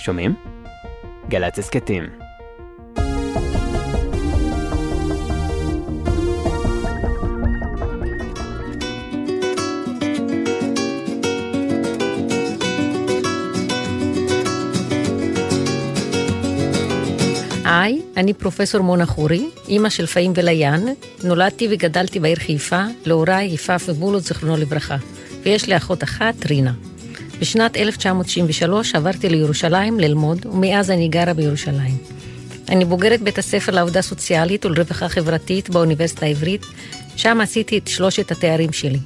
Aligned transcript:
שומעים? 0.00 0.34
גל"צ 1.28 1.58
הסכתים. 1.58 2.04
היי, 17.64 18.02
אני 18.16 18.34
פרופסור 18.34 18.80
מונה 18.80 19.06
חורי, 19.06 19.46
אימא 19.68 19.88
של 19.88 20.06
פאים 20.06 20.32
וליאן, 20.36 20.84
נולדתי 21.24 21.68
וגדלתי 21.70 22.20
בעיר 22.20 22.36
חיפה, 22.36 22.82
להוריי 23.06 23.46
יפף 23.46 23.84
ובולות 23.88 24.22
זיכרונו 24.22 24.56
לברכה, 24.56 24.96
ויש 25.42 25.66
לי 25.68 25.76
אחות 25.76 26.02
אחת, 26.02 26.46
רינה. 26.46 26.72
בשנת 27.40 27.76
1993 27.76 28.94
עברתי 28.94 29.28
לירושלים 29.28 30.00
ללמוד, 30.00 30.46
ומאז 30.46 30.90
אני 30.90 31.08
גרה 31.08 31.34
בירושלים. 31.34 31.96
אני 32.68 32.84
בוגרת 32.84 33.20
בית 33.20 33.38
הספר 33.38 33.72
לעבודה 33.72 34.02
סוציאלית 34.02 34.66
ולרווחה 34.66 35.08
חברתית 35.08 35.70
באוניברסיטה 35.70 36.26
העברית, 36.26 36.66
שם 37.16 37.40
עשיתי 37.40 37.78
את 37.78 37.88
שלושת 37.88 38.30
התארים 38.30 38.72
שלי. 38.72 38.98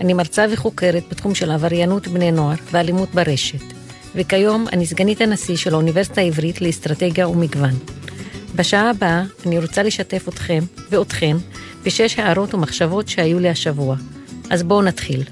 אני 0.00 0.14
מרצה 0.14 0.46
וחוקרת 0.52 1.02
בתחום 1.10 1.34
של 1.34 1.50
עבריינות 1.50 2.08
בני 2.08 2.32
נוער 2.32 2.56
ואלימות 2.70 3.14
ברשת, 3.14 3.62
וכיום 4.14 4.66
אני 4.72 4.86
סגנית 4.86 5.20
הנשיא 5.20 5.56
של 5.56 5.74
האוניברסיטה 5.74 6.20
העברית 6.20 6.60
לאסטרטגיה 6.60 7.28
ומגוון. 7.28 7.74
בשעה 8.54 8.90
הבאה 8.90 9.22
אני 9.46 9.58
רוצה 9.58 9.82
לשתף 9.82 10.28
אתכם 10.28 10.64
ואתכן 10.90 11.36
בשש 11.82 12.18
הערות 12.18 12.54
ומחשבות 12.54 13.08
שהיו 13.08 13.38
לי 13.38 13.48
השבוע. 13.48 13.96
אז 14.50 14.62
בואו 14.62 14.82
נתחיל. 14.82 15.22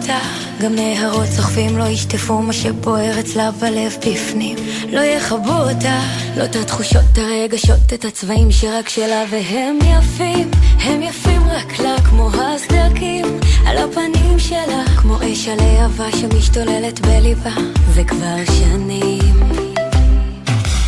אותה, 0.00 0.18
גם 0.60 0.74
נהרות 0.74 1.26
סוחפים 1.26 1.78
לא 1.78 1.84
ישטפו 1.84 2.38
מה 2.38 2.52
שבוער 2.52 3.20
אצלה 3.20 3.50
בלב 3.50 3.96
בפנים. 3.98 4.56
לא 4.92 5.00
יכבו 5.00 5.52
אותה, 5.52 6.00
לא 6.36 6.44
את 6.44 6.56
התחושות, 6.56 7.02
את 7.12 7.18
הרגשות, 7.18 7.92
את 7.94 8.04
הצבעים 8.04 8.50
שרק 8.50 8.88
שלה 8.88 9.24
והם 9.30 9.78
יפים. 9.82 10.50
הם 10.80 11.02
יפים 11.02 11.42
רק 11.48 11.78
לה 11.80 11.96
כמו 12.04 12.30
הסדקים, 12.30 13.26
על 13.66 13.78
הפנים 13.78 14.38
שלה, 14.38 14.84
כמו 14.96 15.16
אש 15.32 15.48
הלהבה 15.48 16.06
שמשתוללת 16.12 17.00
בליבה, 17.00 17.54
זה 17.94 18.04
כבר 18.04 18.36
שנים. 18.58 19.52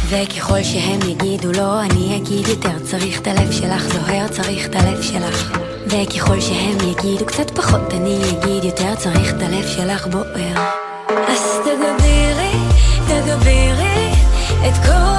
וככל 0.09 0.63
שהם 0.63 1.01
יגידו 1.11 1.53
לא, 1.53 1.81
אני 1.81 2.17
אגיד 2.17 2.49
יותר 2.49 2.79
צריך 2.85 3.21
את 3.21 3.27
הלב 3.27 3.53
שלך, 3.53 3.83
זוהר 3.95 4.29
צריך 4.29 4.67
את 4.67 4.75
הלב 4.75 5.03
שלך. 5.03 5.70
וככל 5.91 6.41
שהם 6.41 6.77
יגידו 6.91 7.27
קצת 7.27 7.51
פחות, 7.51 7.95
אני 7.95 8.19
אגיד 8.31 8.65
יותר 8.65 8.95
צריך 8.95 9.31
את 9.31 9.43
הלב 9.43 9.67
שלך 9.67 10.07
בוער. 10.07 10.71
אז 11.29 11.61
תגבירי, 11.65 12.53
תגבירי 13.07 14.13
את 14.69 14.75
כל 14.87 15.10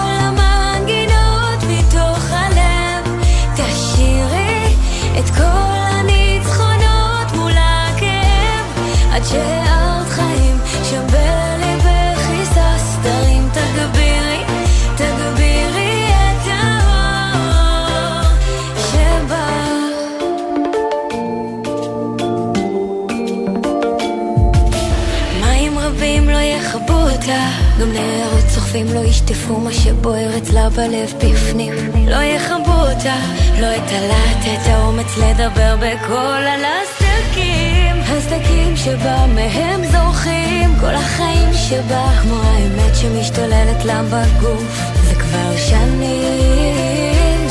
ישטפו 29.52 29.64
מה 29.64 29.74
שבוער 29.74 30.38
אצלה 30.38 30.70
בלב 30.70 31.14
בפנים. 31.18 31.74
לא 32.08 32.16
יכבו 32.16 32.74
אותה, 32.74 33.16
לא 33.62 33.76
את 33.76 33.92
הלהט, 33.92 34.46
את 34.54 34.68
האומץ 34.68 35.18
לדבר 35.18 35.76
בקול 35.76 36.44
על 36.48 36.62
הסדקים. 36.66 37.96
הסדקים 38.02 38.78
שבה 38.78 39.26
מהם 39.36 39.82
זורחים, 39.92 40.70
כל 40.80 40.96
החיים 40.96 41.54
שבה, 41.54 42.12
כמו 42.22 42.36
האמת 42.44 42.96
שמשתוללת 42.96 43.86
לה 43.86 44.02
בגוף, 44.04 44.92
זה 45.04 45.16
כבר 45.16 45.58
שנים. 45.70 47.48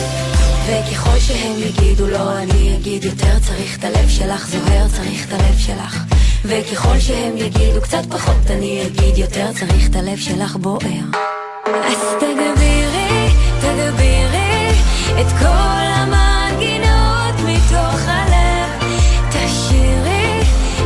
וככל 0.67 1.19
שהם 1.19 1.57
יגידו 1.59 2.07
לא, 2.07 2.39
אני 2.39 2.77
אגיד 2.77 3.05
יותר 3.05 3.39
צריך 3.39 3.79
את 3.79 3.85
הלב 3.85 4.09
שלך, 4.09 4.49
זוהר 4.49 4.89
צריך 4.89 5.27
את 5.29 5.33
הלב 5.33 5.59
שלך. 5.59 6.05
וככל 6.45 6.99
שהם 6.99 7.37
יגידו 7.37 7.81
קצת 7.83 8.07
פחות, 8.09 8.51
אני 8.51 8.83
אגיד 8.87 9.19
יותר 9.19 9.53
צריך 9.53 9.91
את 9.91 9.97
הלב 9.97 10.19
שלך 10.19 10.57
בוער. 10.57 11.30
אז 11.75 12.21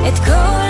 את 0.09 0.19
כל 0.19 0.64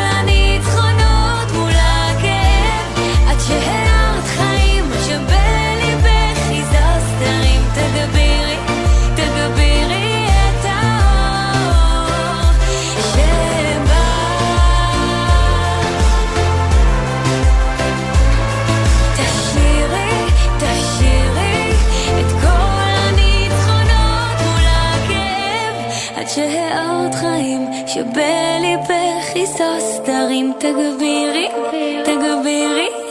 חיים 28.14 28.78
שבליבך 28.84 29.34
היסוס 29.34 30.00
תרים 30.04 30.52
תגבירי, 30.58 31.48
תגבירי 32.04 33.03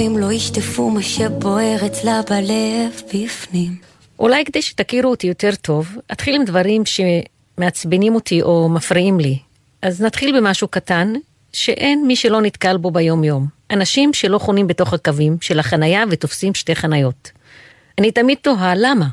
סוחפים 0.00 0.18
לא 0.18 0.32
ישטפו 0.32 0.90
מה 0.90 1.02
שבוער 1.02 1.86
אצלה 1.86 2.20
בלב 2.30 3.02
בפנים. 3.14 3.76
אולי 4.18 4.44
כדי 4.44 4.62
שתכירו 4.62 5.10
אותי 5.10 5.26
יותר 5.26 5.50
טוב, 5.60 5.96
אתחיל 6.12 6.34
עם 6.34 6.44
דברים 6.44 6.82
שמעצבנים 6.86 8.14
אותי 8.14 8.42
או 8.42 8.68
מפריעים 8.68 9.20
לי. 9.20 9.38
אז 9.82 10.02
נתחיל 10.02 10.36
במשהו 10.36 10.68
קטן, 10.68 11.12
שאין 11.52 12.06
מי 12.06 12.16
שלא 12.16 12.42
נתקל 12.42 12.76
בו 12.76 12.90
ביום-יום. 12.90 13.46
אנשים 13.70 14.12
שלא 14.12 14.38
חונים 14.38 14.66
בתוך 14.66 14.92
הקווים 14.92 15.36
של 15.40 15.58
החנייה 15.58 16.04
ותופסים 16.10 16.54
שתי 16.54 16.74
חניות. 16.74 17.30
אני 17.98 18.10
תמיד 18.10 18.38
תוהה 18.42 18.74
למה? 18.76 19.06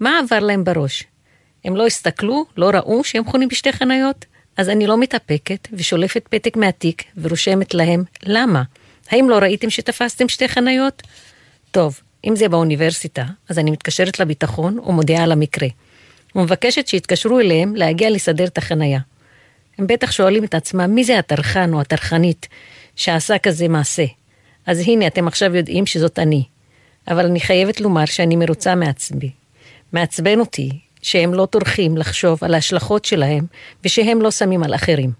מה 0.00 0.18
עבר 0.18 0.38
להם 0.38 0.64
בראש? 0.64 1.04
הם 1.64 1.76
לא 1.76 1.86
הסתכלו, 1.86 2.44
לא 2.56 2.70
ראו 2.70 3.04
שהם 3.04 3.24
חונים 3.24 3.48
בשתי 3.48 3.72
חניות? 3.72 4.24
אז 4.56 4.68
אני 4.68 4.86
לא 4.86 4.98
מתאפקת 4.98 5.68
ושולפת 5.72 6.24
פתק 6.30 6.56
מהתיק 6.56 7.04
ורושמת 7.16 7.74
להם 7.74 8.04
למה. 8.22 8.62
האם 9.10 9.30
לא 9.30 9.38
ראיתם 9.38 9.70
שתפסתם 9.70 10.28
שתי 10.28 10.48
חניות? 10.48 11.02
טוב, 11.70 12.00
אם 12.24 12.36
זה 12.36 12.48
באוניברסיטה, 12.48 13.24
אז 13.48 13.58
אני 13.58 13.70
מתקשרת 13.70 14.20
לביטחון 14.20 14.78
ומודיעה 14.78 15.24
על 15.24 15.32
המקרה. 15.32 15.68
ומבקשת 16.34 16.88
שיתקשרו 16.88 17.40
אליהם 17.40 17.76
להגיע 17.76 18.10
לסדר 18.10 18.44
את 18.44 18.58
החנייה. 18.58 19.00
הם 19.78 19.86
בטח 19.86 20.12
שואלים 20.12 20.44
את 20.44 20.54
עצמם 20.54 20.94
מי 20.94 21.04
זה 21.04 21.18
הטרחן 21.18 21.74
או 21.74 21.80
הטרחנית 21.80 22.48
שעשה 22.96 23.38
כזה 23.38 23.68
מעשה. 23.68 24.04
אז 24.66 24.80
הנה, 24.86 25.06
אתם 25.06 25.28
עכשיו 25.28 25.56
יודעים 25.56 25.86
שזאת 25.86 26.18
אני. 26.18 26.44
אבל 27.08 27.26
אני 27.26 27.40
חייבת 27.40 27.80
לומר 27.80 28.04
שאני 28.04 28.36
מרוצה 28.36 28.74
מעצמי. 28.74 29.30
מעצבן 29.92 30.40
אותי 30.40 30.70
שהם 31.02 31.34
לא 31.34 31.46
טורחים 31.46 31.96
לחשוב 31.96 32.44
על 32.44 32.54
ההשלכות 32.54 33.04
שלהם 33.04 33.46
ושהם 33.84 34.22
לא 34.22 34.30
שמים 34.30 34.62
על 34.62 34.74
אחרים. 34.74 35.12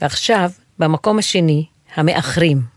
ועכשיו, 0.00 0.50
במקום 0.78 1.18
השני, 1.18 1.66
המאחרים. 1.94 2.75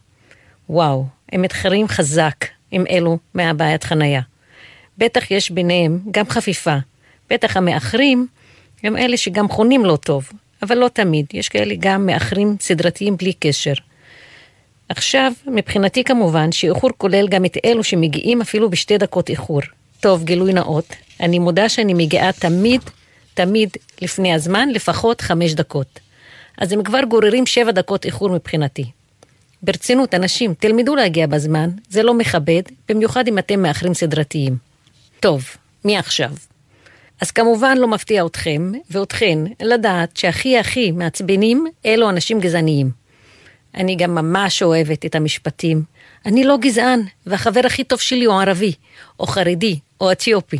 וואו, 0.69 1.05
הם 1.31 1.41
מתחרים 1.41 1.87
חזק 1.87 2.45
עם 2.71 2.83
אלו 2.89 3.17
מהבעיית 3.33 3.83
חנייה. 3.83 4.21
בטח 4.97 5.31
יש 5.31 5.51
ביניהם 5.51 5.99
גם 6.11 6.29
חפיפה 6.29 6.75
בטח 7.29 7.57
המאחרים 7.57 8.27
הם 8.83 8.97
אלה 8.97 9.17
שגם 9.17 9.49
חונים 9.49 9.85
לא 9.85 9.95
טוב, 9.95 10.29
אבל 10.61 10.77
לא 10.77 10.87
תמיד, 10.87 11.25
יש 11.33 11.49
כאלה 11.49 11.75
גם 11.79 12.05
מאחרים 12.05 12.55
סדרתיים 12.59 13.17
בלי 13.17 13.33
קשר. 13.33 13.73
עכשיו, 14.89 15.31
מבחינתי 15.47 16.03
כמובן, 16.03 16.51
שאיחור 16.51 16.89
כולל 16.97 17.27
גם 17.27 17.45
את 17.45 17.57
אלו 17.65 17.83
שמגיעים 17.83 18.41
אפילו 18.41 18.69
בשתי 18.69 18.97
דקות 18.97 19.29
איחור. 19.29 19.61
טוב, 19.99 20.23
גילוי 20.23 20.53
נאות, 20.53 20.95
אני 21.19 21.39
מודה 21.39 21.69
שאני 21.69 21.93
מגיעה 21.93 22.31
תמיד, 22.31 22.81
תמיד 23.33 23.69
לפני 24.01 24.33
הזמן, 24.33 24.69
לפחות 24.69 25.21
חמש 25.21 25.53
דקות. 25.53 25.99
אז 26.57 26.71
הם 26.71 26.83
כבר 26.83 27.01
גוררים 27.09 27.45
שבע 27.45 27.71
דקות 27.71 28.05
איחור 28.05 28.29
מבחינתי. 28.29 28.98
ברצינות, 29.63 30.15
אנשים, 30.15 30.53
תלמדו 30.53 30.95
להגיע 30.95 31.27
בזמן, 31.27 31.69
זה 31.89 32.03
לא 32.03 32.13
מכבד, 32.13 32.61
במיוחד 32.89 33.27
אם 33.27 33.37
אתם 33.37 33.61
מאחרים 33.61 33.93
סדרתיים. 33.93 34.57
טוב, 35.19 35.45
מי 35.85 35.97
עכשיו? 35.97 36.31
אז 37.21 37.31
כמובן 37.31 37.77
לא 37.77 37.87
מפתיע 37.87 38.25
אתכם 38.25 38.71
ואתכן 38.91 39.39
לדעת 39.61 40.17
שהכי 40.17 40.57
הכי 40.57 40.91
מעצבנים 40.91 41.65
אלו 41.85 42.09
אנשים 42.09 42.39
גזעניים. 42.39 42.91
אני 43.75 43.95
גם 43.95 44.15
ממש 44.15 44.63
אוהבת 44.63 45.05
את 45.05 45.15
המשפטים. 45.15 45.83
אני 46.25 46.43
לא 46.43 46.57
גזען, 46.57 47.01
והחבר 47.25 47.61
הכי 47.65 47.83
טוב 47.83 47.99
שלי 47.99 48.25
הוא 48.25 48.41
ערבי, 48.41 48.73
או 49.19 49.27
חרדי, 49.27 49.79
או 50.01 50.11
אתיופי. 50.11 50.57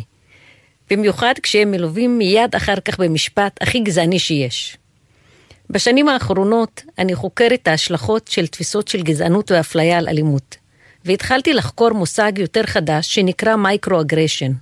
במיוחד 0.90 1.34
כשהם 1.42 1.70
מלווים 1.70 2.18
מיד 2.18 2.54
אחר 2.56 2.80
כך 2.84 3.00
במשפט 3.00 3.62
הכי 3.62 3.80
גזעני 3.80 4.18
שיש. 4.18 4.76
בשנים 5.70 6.08
האחרונות 6.08 6.82
אני 6.98 7.14
חוקרת 7.14 7.52
את 7.62 7.68
ההשלכות 7.68 8.28
של 8.28 8.46
תפיסות 8.46 8.88
של 8.88 9.02
גזענות 9.02 9.50
ואפליה 9.50 9.98
על 9.98 10.08
אלימות, 10.08 10.56
והתחלתי 11.04 11.52
לחקור 11.52 11.90
מושג 11.90 12.32
יותר 12.38 12.62
חדש 12.66 13.14
שנקרא 13.14 13.56
micro-aggression. 13.56 14.52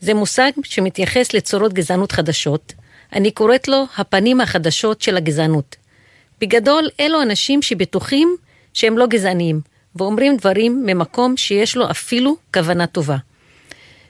זה 0.00 0.14
מושג 0.14 0.50
שמתייחס 0.64 1.34
לצורות 1.34 1.72
גזענות 1.72 2.12
חדשות, 2.12 2.72
אני 3.12 3.30
קוראת 3.30 3.68
לו 3.68 3.84
הפנים 3.96 4.40
החדשות 4.40 5.02
של 5.02 5.16
הגזענות. 5.16 5.76
בגדול, 6.40 6.88
אלו 7.00 7.22
אנשים 7.22 7.62
שבטוחים 7.62 8.36
שהם 8.74 8.98
לא 8.98 9.06
גזעניים, 9.06 9.60
ואומרים 9.96 10.36
דברים 10.36 10.86
ממקום 10.86 11.36
שיש 11.36 11.76
לו 11.76 11.90
אפילו 11.90 12.36
כוונה 12.54 12.86
טובה. 12.86 13.16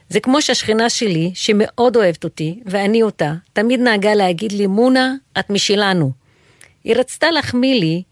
זה 0.09 0.19
כמו 0.19 0.41
שהשכנה 0.41 0.89
שלי, 0.89 1.31
שמאוד 1.33 1.95
אוהבת 1.95 2.23
אותי, 2.23 2.59
ואני 2.65 3.03
אותה, 3.03 3.33
תמיד 3.53 3.79
נהגה 3.79 4.13
להגיד 4.13 4.51
לי, 4.51 4.67
מונה, 4.67 5.13
את 5.39 5.49
משלנו. 5.49 6.18
היא 6.83 6.95
רצתה 6.95 7.31
להחמיא 7.31 7.79
לי, 7.79 8.03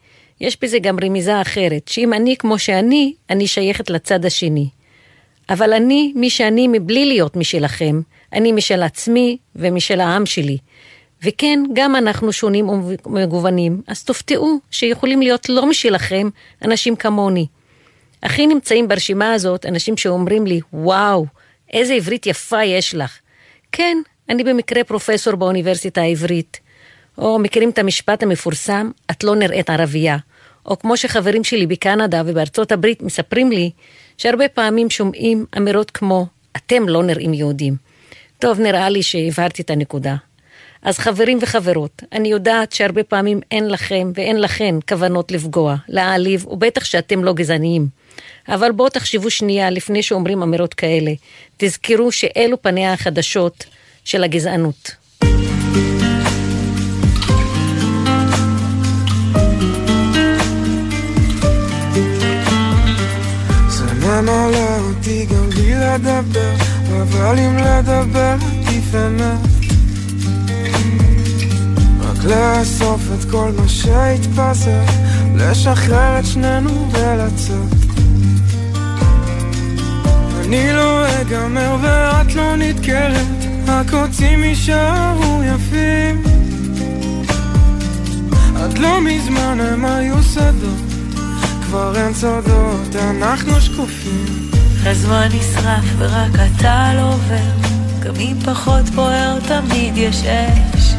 יש 0.41 0.57
בזה 0.61 0.79
גם 0.79 0.97
רמיזה 1.03 1.41
אחרת, 1.41 1.87
שאם 1.87 2.13
אני 2.13 2.35
כמו 2.37 2.59
שאני, 2.59 3.13
אני 3.29 3.47
שייכת 3.47 3.89
לצד 3.89 4.25
השני. 4.25 4.69
אבל 5.49 5.73
אני 5.73 6.13
מי 6.15 6.29
שאני 6.29 6.67
מבלי 6.67 7.05
להיות 7.05 7.35
משלכם, 7.35 8.01
אני 8.33 8.51
משל 8.51 8.83
עצמי 8.83 9.37
ומשל 9.55 10.01
העם 10.01 10.25
שלי. 10.25 10.57
וכן, 11.23 11.59
גם 11.73 11.95
אנחנו 11.95 12.33
שונים 12.33 12.69
ומגוונים, 12.69 13.81
אז 13.87 14.03
תופתעו 14.03 14.59
שיכולים 14.71 15.21
להיות 15.21 15.49
לא 15.49 15.65
משלכם 15.69 16.29
אנשים 16.61 16.95
כמוני. 16.95 17.47
הכי 18.23 18.47
נמצאים 18.47 18.87
ברשימה 18.87 19.33
הזאת 19.33 19.65
אנשים 19.65 19.97
שאומרים 19.97 20.47
לי, 20.47 20.59
וואו, 20.73 21.25
איזה 21.73 21.93
עברית 21.93 22.25
יפה 22.25 22.63
יש 22.63 22.95
לך. 22.95 23.19
כן, 23.71 23.97
אני 24.29 24.43
במקרה 24.43 24.83
פרופסור 24.83 25.35
באוניברסיטה 25.35 26.01
העברית. 26.01 26.59
או 27.17 27.39
מכירים 27.39 27.69
את 27.69 27.79
המשפט 27.79 28.23
המפורסם, 28.23 28.91
את 29.11 29.23
לא 29.23 29.35
נראית 29.35 29.69
ערבייה. 29.69 30.17
או 30.65 30.79
כמו 30.79 30.97
שחברים 30.97 31.43
שלי 31.43 31.67
בקנדה 31.67 32.21
ובארצות 32.25 32.71
הברית 32.71 33.01
מספרים 33.01 33.51
לי, 33.51 33.71
שהרבה 34.17 34.47
פעמים 34.47 34.89
שומעים 34.89 35.45
אמירות 35.57 35.91
כמו, 35.91 36.25
אתם 36.57 36.89
לא 36.89 37.03
נראים 37.03 37.33
יהודים. 37.33 37.75
טוב, 38.39 38.59
נראה 38.59 38.89
לי 38.89 39.03
שהבהרתי 39.03 39.61
את 39.61 39.69
הנקודה. 39.69 40.15
אז 40.81 40.99
חברים 40.99 41.39
וחברות, 41.41 42.03
אני 42.11 42.27
יודעת 42.27 42.71
שהרבה 42.71 43.03
פעמים 43.03 43.39
אין 43.51 43.69
לכם 43.69 44.11
ואין 44.15 44.41
לכן 44.41 44.75
כוונות 44.89 45.31
לפגוע, 45.31 45.75
להעליב, 45.87 46.47
ובטח 46.47 46.83
שאתם 46.83 47.23
לא 47.23 47.33
גזעניים. 47.33 47.87
אבל 48.47 48.71
בואו 48.71 48.89
תחשבו 48.89 49.29
שנייה 49.29 49.69
לפני 49.69 50.03
שאומרים 50.03 50.41
אמירות 50.41 50.73
כאלה. 50.73 51.11
תזכרו 51.57 52.11
שאלו 52.11 52.61
פניה 52.61 52.93
החדשות 52.93 53.65
של 54.03 54.23
הגזענות. 54.23 55.06
ממלא 64.07 64.79
אותי 64.79 65.25
גם 65.25 65.49
בלי 65.49 65.75
לדבר, 65.75 66.55
אבל 67.01 67.39
אם 67.39 67.57
לדבר 67.57 68.35
אמת. 68.95 69.39
רק 72.01 72.23
לאסוף 72.23 73.01
את 73.19 73.31
כל 73.31 73.51
מה 73.57 73.67
שהתפזר, 73.67 74.83
לשחרר 75.35 76.19
את 76.19 76.25
שנינו 76.25 76.91
ולצאת. 76.91 77.77
אני 80.45 80.73
לא 80.73 81.05
אגמר 81.21 81.75
ואת 81.81 82.35
לא 82.35 82.55
נדקרת, 82.55 83.27
הקוצים 83.67 84.43
יישארו 84.43 85.41
יפים. 85.43 86.23
עד 88.55 88.77
לא 88.77 89.01
מזמן 89.01 89.59
הם 89.59 89.85
היו 89.85 90.23
שדות 90.23 90.96
כבר 91.67 91.95
אין 91.95 92.13
סודות, 92.13 92.95
אנחנו 92.95 93.61
שקופים. 93.61 94.49
הזמן 94.85 95.27
נשרף 95.33 95.85
ורק 95.97 96.31
אתה 96.35 96.91
לא 96.95 97.13
עובר, 97.13 97.67
גם 97.99 98.15
אם 98.19 98.35
פחות 98.45 98.89
בוער 98.89 99.39
תמיד 99.39 99.97
יש 99.97 100.23
אש. 100.23 100.93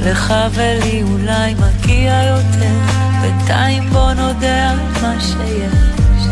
לך 0.00 0.34
ולי 0.54 1.02
אולי 1.02 1.54
מגיע 1.54 2.22
יותר, 2.22 2.74
בינתיים 3.20 3.90
בוא 3.90 4.12
נודה 4.12 4.70
על 4.70 4.78
מה 5.02 5.20
שיש. 5.20 6.24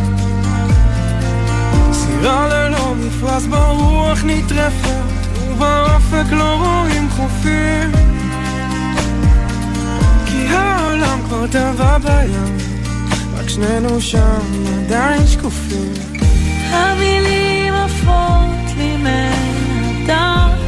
סירה 1.93 2.49
ללא 2.49 2.95
מפרש 2.95 3.43
ברוח 3.43 4.19
נטרפת, 4.25 5.03
ובאופק 5.51 6.33
לא 6.33 6.55
רואים 6.55 7.11
חופים. 7.11 7.93
העולם 10.53 11.19
כבר 11.27 11.47
טבע 11.47 11.99
בים, 11.99 12.57
רק 13.37 13.49
שנינו 13.49 14.01
שם 14.01 14.41
עדיין 14.79 15.27
שקופים. 15.27 15.93
המילים 16.71 17.75
עפות 17.75 18.77
לי 18.77 18.97
מהדף, 18.97 20.59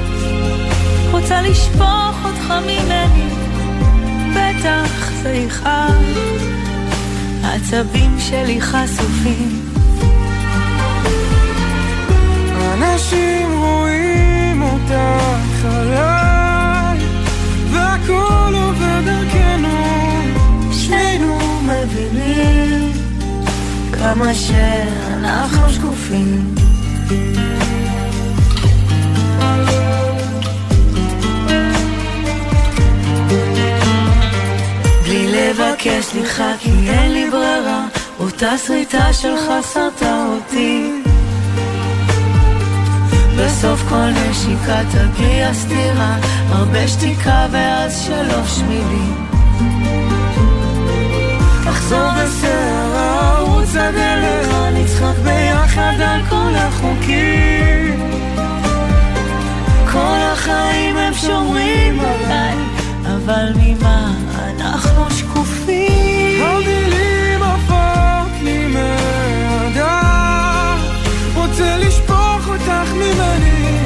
רוצה 1.11 1.43
לשפוך 1.43 2.17
אותך 2.25 2.55
ממני, 2.67 3.29
בטח 4.35 5.11
זה 5.23 5.33
יכאב. 5.33 6.35
העצבים 7.55 8.17
שלי 8.19 8.61
חשופים. 8.61 9.61
אנשים 12.75 13.59
רואים 13.59 14.63
אותך 14.63 15.65
עליי, 15.65 16.24
והכל 18.07 18.55
עובר 18.55 19.01
דרכנו. 19.05 19.79
שנינו 20.73 21.39
מבינים 21.63 22.93
כמה 23.93 24.35
שאנחנו 24.35 25.71
שקופים. 25.71 26.55
בלי 35.03 35.27
לבקש 35.33 36.05
סליחה 36.05 36.53
כי 36.61 36.71
אין 36.71 37.13
לי 37.13 37.31
ברירה, 37.31 37.87
אותה 38.21 38.59
שריטה 38.59 39.13
שלך 39.13 39.43
שרתה 39.73 40.27
אותי. 40.27 41.04
בסוף 43.55 43.83
כל 43.89 44.11
נשיקה 44.31 44.81
תגיע 44.91 45.55
סתירה, 45.55 46.17
הרבה 46.49 46.89
שתיקה 46.89 47.47
ואז 47.51 48.03
שלוש 48.03 48.59
מילים. 48.69 49.27
נחזור 51.67 52.09
בסערה, 52.11 53.37
ערוץ 53.37 53.77
הדרך, 53.77 54.55
נצחק 54.75 55.19
ביחד 55.25 55.95
על 56.01 56.21
כל 56.29 56.55
החוקים. 56.55 58.11
כל 59.93 60.19
החיים 60.33 60.97
הם 60.97 61.15
שומרים 61.15 62.01
עליי, 62.01 62.57
אבל 63.07 63.53
ממה 63.57 64.13
אנחנו 64.37 65.11
שקופים? 65.11 66.43
המילים 66.43 67.43
עפות 67.43 68.33
לי 68.43 68.69
רוצה 71.35 71.77
אותך 71.77 72.24
ממני, 72.95 73.79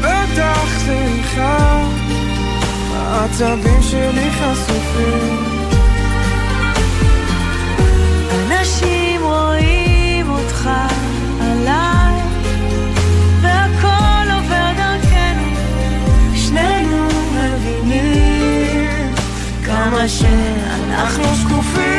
בטח 0.00 0.68
זה 0.78 0.84
סליחה, 0.84 1.82
העצבים 2.94 3.82
שלי 3.82 4.30
חשופים. 4.30 5.44
אנשים 8.32 9.22
רואים 9.22 10.30
אותך 10.30 10.70
עליי, 11.40 12.20
והכל 13.42 14.30
עובר 14.32 14.70
שאנחנו 20.08 21.24
שקופים. 21.34 21.89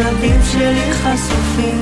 העצבים 0.00 0.40
שלי 0.52 0.92
חשופים. 0.92 1.80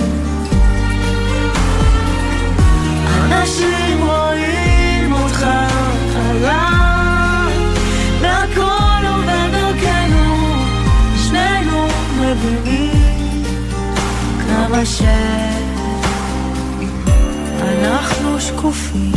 אנשים 3.25 4.03
רואים 4.03 5.13
אותך 5.13 5.47
עליי, 6.31 7.55
והכל 8.21 9.07
עובר 9.09 9.49
דרכנו, 9.53 10.55
שנינו 11.17 11.87
מבינים 12.21 13.43
כמה 14.47 14.83
שאנחנו 17.57 18.41
שקופים. 18.41 19.13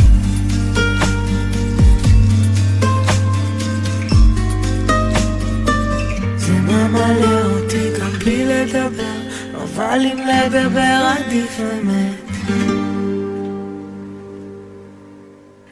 לדבר, 8.62 9.20
אבל 9.54 9.98
אם 10.04 10.18
לדבר 10.18 11.12
עדיף 11.16 11.60
אמת. 11.60 12.30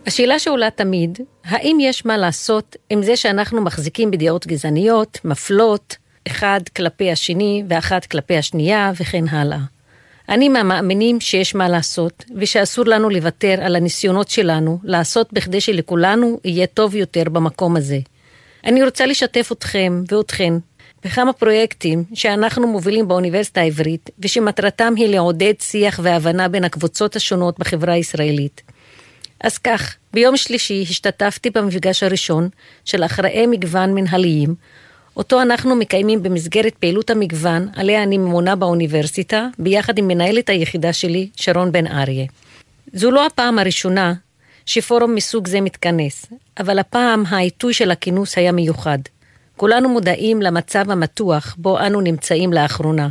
השאלה 0.07 0.39
שעולה 0.39 0.71
תמיד, 0.71 1.19
האם 1.45 1.79
יש 1.81 2.07
מה 2.07 2.17
לעשות 2.17 2.77
עם 2.91 3.03
זה 3.03 3.17
שאנחנו 3.17 3.63
מחזיקים 3.63 4.11
בדעות 4.11 4.47
גזעניות, 4.47 5.19
מפלות, 5.25 5.97
אחד 6.27 6.61
כלפי 6.77 7.13
השני 7.13 7.65
ואחת 7.69 8.07
כלפי 8.07 8.37
השנייה 8.37 8.93
וכן 9.01 9.29
הלאה. 9.29 9.59
אני 10.29 10.49
מהמאמינים 10.49 11.21
שיש 11.21 11.55
מה 11.55 11.69
לעשות, 11.69 12.25
ושאסור 12.37 12.85
לנו 12.85 13.11
לוותר 13.11 13.59
על 13.63 13.77
הניסיונות 13.77 14.29
שלנו 14.29 14.79
לעשות 14.85 15.33
בכדי 15.33 15.61
שלכולנו 15.61 16.41
יהיה 16.45 16.67
טוב 16.67 16.95
יותר 16.95 17.25
במקום 17.25 17.77
הזה. 17.77 17.99
אני 18.65 18.85
רוצה 18.85 19.07
לשתף 19.07 19.53
אתכם 19.53 20.03
ואתכן 20.13 20.53
בכמה 21.09 21.33
פרויקטים 21.33 22.05
שאנחנו 22.15 22.67
מובילים 22.69 23.09
באוניברסיטה 23.09 23.61
העברית, 23.61 24.11
ושמטרתם 24.19 24.93
היא 24.97 25.09
לעודד 25.09 25.55
שיח 25.61 26.01
והבנה 26.03 26.49
בין 26.49 26.65
הקבוצות 26.65 27.17
השונות 27.17 27.59
בחברה 27.59 27.93
הישראלית. 27.93 28.63
אז 29.41 29.59
כך, 29.59 29.97
ביום 30.15 30.37
שלישי 30.37 30.83
השתתפתי 30.83 31.51
במפגש 31.51 32.03
הראשון 32.03 32.49
של 32.85 33.05
אחראי 33.05 33.47
מגוון 33.47 33.95
מנהליים, 33.95 34.55
אותו 35.17 35.43
אנחנו 35.43 35.77
מקיימים 35.77 36.23
במסגרת 36.23 36.75
פעילות 36.75 37.11
המגוון 37.11 37.69
עליה 37.77 38.03
אני 38.03 38.19
ממונה 38.19 38.57
באוניברסיטה, 38.57 39.49
ביחד 39.59 39.99
עם 39.99 40.09
מנהלת 40.09 40.49
היחידה 40.49 40.93
שלי, 40.93 41.29
שרון 41.37 41.73
בן 41.73 41.87
אריה. 41.87 42.27
זו 42.93 43.11
לא 43.11 43.27
הפעם 43.27 43.59
הראשונה 43.59 44.15
שפורום 44.67 45.15
מסוג 45.15 45.49
זה 45.49 45.61
מתכנס, 45.61 46.27
אבל 46.61 46.79
הפעם 46.79 47.25
העיתוי 47.29 47.75
של 47.75 47.91
הכינוס 47.91 48.39
היה 48.39 48.53
מיוחד. 48.53 48.99
כולנו 49.59 49.89
מודעים 49.89 50.43
למצב 50.43 50.91
המתוח 50.91 51.55
בו 51.59 51.79
אנו 51.79 52.01
נמצאים 52.01 52.53
לאחרונה. 52.53 53.09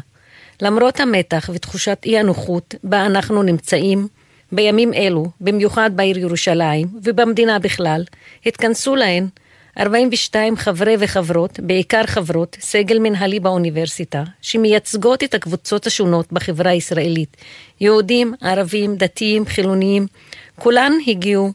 למרות 0.61 0.99
המתח 0.99 1.49
ותחושת 1.53 1.97
אי 2.05 2.17
הנוחות 2.19 2.75
בה 2.83 3.05
אנחנו 3.05 3.43
נמצאים, 3.43 4.07
בימים 4.51 4.93
אלו, 4.93 5.25
במיוחד 5.41 5.91
בעיר 5.95 6.17
ירושלים 6.17 6.87
ובמדינה 7.03 7.59
בכלל, 7.59 8.03
התכנסו 8.45 8.95
להן 8.95 9.27
42 9.79 10.57
חברי 10.57 10.95
וחברות, 10.99 11.59
בעיקר 11.59 12.03
חברות, 12.05 12.57
סגל 12.59 12.99
מנהלי 12.99 13.39
באוניברסיטה, 13.39 14.23
שמייצגות 14.41 15.23
את 15.23 15.33
הקבוצות 15.33 15.87
השונות 15.87 16.31
בחברה 16.31 16.71
הישראלית, 16.71 17.37
יהודים, 17.79 18.33
ערבים, 18.41 18.95
דתיים, 18.95 19.45
חילוניים, 19.45 20.07
כולן 20.59 20.91
הגיעו 21.07 21.51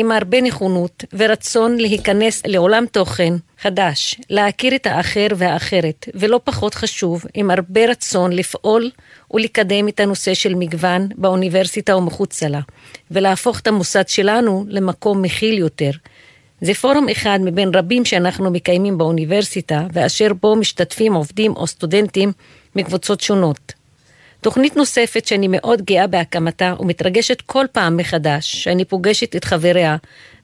עם 0.00 0.12
הרבה 0.12 0.40
נכונות 0.40 1.04
ורצון 1.12 1.76
להיכנס 1.76 2.42
לעולם 2.46 2.84
תוכן 2.92 3.34
חדש, 3.60 4.16
להכיר 4.30 4.74
את 4.74 4.86
האחר 4.86 5.26
והאחרת, 5.36 6.08
ולא 6.14 6.40
פחות 6.44 6.74
חשוב, 6.74 7.24
עם 7.34 7.50
הרבה 7.50 7.86
רצון 7.90 8.32
לפעול 8.32 8.90
ולקדם 9.34 9.88
את 9.88 10.00
הנושא 10.00 10.34
של 10.34 10.54
מגוון 10.54 11.08
באוניברסיטה 11.16 11.96
ומחוצה 11.96 12.48
לה, 12.48 12.60
ולהפוך 13.10 13.60
את 13.60 13.66
המוסד 13.66 14.08
שלנו 14.08 14.64
למקום 14.68 15.22
מכיל 15.22 15.58
יותר. 15.58 15.90
זה 16.60 16.74
פורום 16.74 17.08
אחד 17.08 17.38
מבין 17.42 17.70
רבים 17.74 18.04
שאנחנו 18.04 18.50
מקיימים 18.50 18.98
באוניברסיטה, 18.98 19.86
ואשר 19.92 20.32
בו 20.42 20.56
משתתפים 20.56 21.14
עובדים 21.14 21.52
או 21.56 21.66
סטודנטים 21.66 22.32
מקבוצות 22.76 23.20
שונות. 23.20 23.77
תוכנית 24.40 24.76
נוספת 24.76 25.26
שאני 25.26 25.48
מאוד 25.50 25.82
גאה 25.82 26.06
בהקמתה 26.06 26.74
ומתרגשת 26.80 27.40
כל 27.40 27.64
פעם 27.72 27.96
מחדש 27.96 28.56
שאני 28.62 28.84
פוגשת 28.84 29.36
את 29.36 29.44
חבריה 29.44 29.96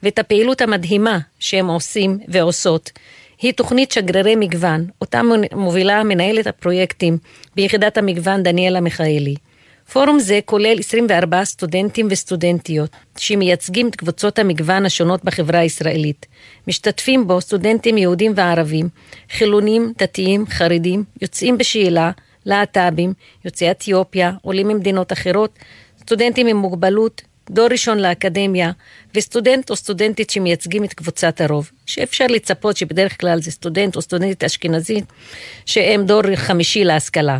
ואת 0.02 0.18
הפעילות 0.18 0.60
המדהימה 0.60 1.18
שהם 1.38 1.66
עושים 1.66 2.18
ועושות, 2.28 2.90
היא 3.42 3.52
תוכנית 3.52 3.92
שגרירי 3.92 4.36
מגוון, 4.36 4.86
אותה 5.00 5.20
מובילה 5.52 6.02
מנהלת 6.02 6.46
הפרויקטים 6.46 7.18
ביחידת 7.56 7.98
המגוון 7.98 8.42
דניאלה 8.42 8.80
מיכאלי. 8.80 9.34
פורום 9.92 10.18
זה 10.18 10.40
כולל 10.44 10.78
24 10.78 11.44
סטודנטים 11.44 12.08
וסטודנטיות 12.10 12.90
שמייצגים 13.18 13.88
את 13.88 13.96
קבוצות 13.96 14.38
המגוון 14.38 14.86
השונות 14.86 15.24
בחברה 15.24 15.58
הישראלית. 15.58 16.26
משתתפים 16.68 17.26
בו 17.26 17.40
סטודנטים 17.40 17.98
יהודים 17.98 18.32
וערבים, 18.36 18.88
חילונים, 19.30 19.92
דתיים, 19.98 20.46
חרדים, 20.46 21.04
יוצאים 21.22 21.58
בשאלה, 21.58 22.10
להט"בים, 22.46 23.12
יוצאי 23.44 23.70
אתיופיה, 23.70 24.32
עולים 24.42 24.68
ממדינות 24.68 25.12
אחרות, 25.12 25.58
סטודנטים 26.00 26.46
עם 26.46 26.56
מוגבלות, 26.56 27.22
דור 27.50 27.66
ראשון 27.70 27.98
לאקדמיה, 27.98 28.70
וסטודנט 29.14 29.70
או 29.70 29.76
סטודנטית 29.76 30.30
שמייצגים 30.30 30.84
את 30.84 30.94
קבוצת 30.94 31.40
הרוב, 31.40 31.70
שאפשר 31.86 32.26
לצפות 32.26 32.76
שבדרך 32.76 33.20
כלל 33.20 33.42
זה 33.42 33.50
סטודנט 33.50 33.96
או 33.96 34.02
סטודנטית 34.02 34.44
אשכנזית, 34.44 35.04
שהם 35.66 36.06
דור 36.06 36.22
חמישי 36.36 36.84
להשכלה. 36.84 37.38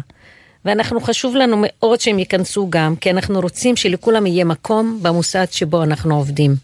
ואנחנו 0.65 1.01
חשוב 1.01 1.37
לנו 1.37 1.57
מאוד 1.61 2.01
שהם 2.01 2.19
ייכנסו 2.19 2.67
גם, 2.71 2.97
כי 2.97 3.11
אנחנו 3.11 3.41
רוצים 3.41 3.77
שלכולם 3.77 4.27
יהיה 4.27 4.45
מקום 4.45 4.99
במוסד 5.03 5.47
שבו 5.51 5.83
אנחנו 5.83 6.17
עובדים. 6.17 6.55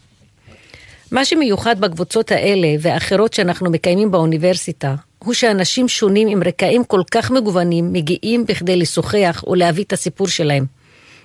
מה 1.11 1.25
שמיוחד 1.25 1.79
בקבוצות 1.79 2.31
האלה 2.31 2.67
ואחרות 2.79 3.33
שאנחנו 3.33 3.71
מקיימים 3.71 4.11
באוניברסיטה, 4.11 4.95
הוא 5.23 5.33
שאנשים 5.33 5.87
שונים 5.87 6.27
עם 6.27 6.43
רקעים 6.43 6.83
כל 6.83 7.01
כך 7.11 7.31
מגוונים 7.31 7.93
מגיעים 7.93 8.45
בכדי 8.45 8.75
לשוחח 8.75 9.43
ולהביא 9.47 9.83
את 9.83 9.93
הסיפור 9.93 10.27
שלהם. 10.27 10.65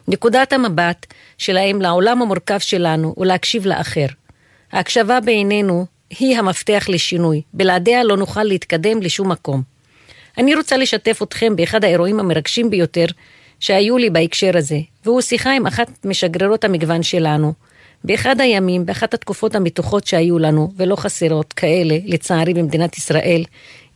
נקודת 0.09 0.53
המבט 0.53 1.07
שלהם 1.39 1.83
לעולם 1.83 2.23
המורכב 2.23 2.59
שלנו 2.59 3.15
ולהקשיב 3.19 3.67
לאחר. 3.67 4.07
ההקשבה 4.73 5.21
בעינינו 5.21 5.87
היא 6.19 6.39
המפתח 6.39 6.85
לשינוי, 6.89 7.43
בלעדיה 7.53 8.05
לא 8.05 8.17
נוכל 8.17 8.43
להתקדם 8.43 9.03
לשום 9.03 9.33
מקום. 9.33 9.63
אני 10.39 10.55
רוצה 10.55 10.77
לשתף 10.77 11.23
אתכם 11.23 11.57
באחד 11.57 11.85
האירועים 11.85 12.21
המרגשים 12.21 12.71
ביותר 12.71 13.07
שהיו 13.61 13.99
לי 13.99 14.11
בהקשר 14.11 14.57
הזה, 14.57 14.79
והוא 15.05 15.21
שיחה 15.21 15.53
עם 15.53 15.67
אחת 15.67 15.91
משגרירות 16.05 16.65
המגוון 16.65 17.03
שלנו. 17.03 17.53
באחד 18.05 18.41
הימים, 18.41 18.87
באחת 18.87 19.15
התקופות 19.15 19.55
המתוחות 19.55 20.07
שהיו 20.07 20.39
לנו, 20.39 20.73
ולא 20.77 20.97
חסרות 20.97 21.53
כאלה, 21.53 21.99
לצערי, 22.05 22.55
במדינת 22.55 22.99
ישראל, 22.99 23.45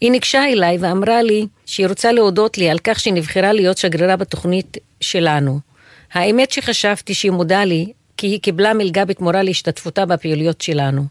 היא 0.00 0.10
ניגשה 0.10 0.44
אליי 0.44 0.76
ואמרה 0.80 1.22
לי 1.22 1.46
שהיא 1.66 1.86
רוצה 1.86 2.12
להודות 2.12 2.58
לי 2.58 2.70
על 2.70 2.78
כך 2.78 3.00
שהיא 3.00 3.14
נבחרה 3.14 3.52
להיות 3.52 3.78
שגרירה 3.78 4.16
בתוכנית 4.16 4.76
שלנו. 5.00 5.60
האמת 6.12 6.50
שחשבתי 6.50 7.14
שהיא 7.14 7.30
מודה 7.32 7.64
לי, 7.64 7.92
כי 8.16 8.26
היא 8.26 8.40
קיבלה 8.40 8.74
מלגה 8.74 9.04
בתמורה 9.04 9.42
להשתתפותה 9.42 10.06
בפעילויות 10.06 10.60
שלנו. 10.60 11.04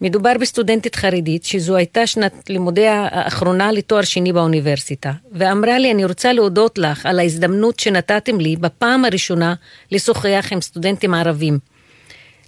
מדובר 0.00 0.32
בסטודנטית 0.40 0.96
חרדית 0.96 1.44
שזו 1.44 1.76
הייתה 1.76 2.06
שנת 2.06 2.50
לימודיה 2.50 3.08
האחרונה 3.10 3.72
לתואר 3.72 4.02
שני 4.02 4.32
באוניברסיטה, 4.32 5.12
ואמרה 5.32 5.78
לי, 5.78 5.90
אני 5.90 6.04
רוצה 6.04 6.32
להודות 6.32 6.78
לך 6.78 7.06
על 7.06 7.18
ההזדמנות 7.18 7.78
שנתתם 7.78 8.40
לי 8.40 8.56
בפעם 8.56 9.04
הראשונה 9.04 9.54
לשוחח 9.92 10.48
עם 10.50 10.60
סטודנטים 10.60 11.14
ערבים. 11.14 11.58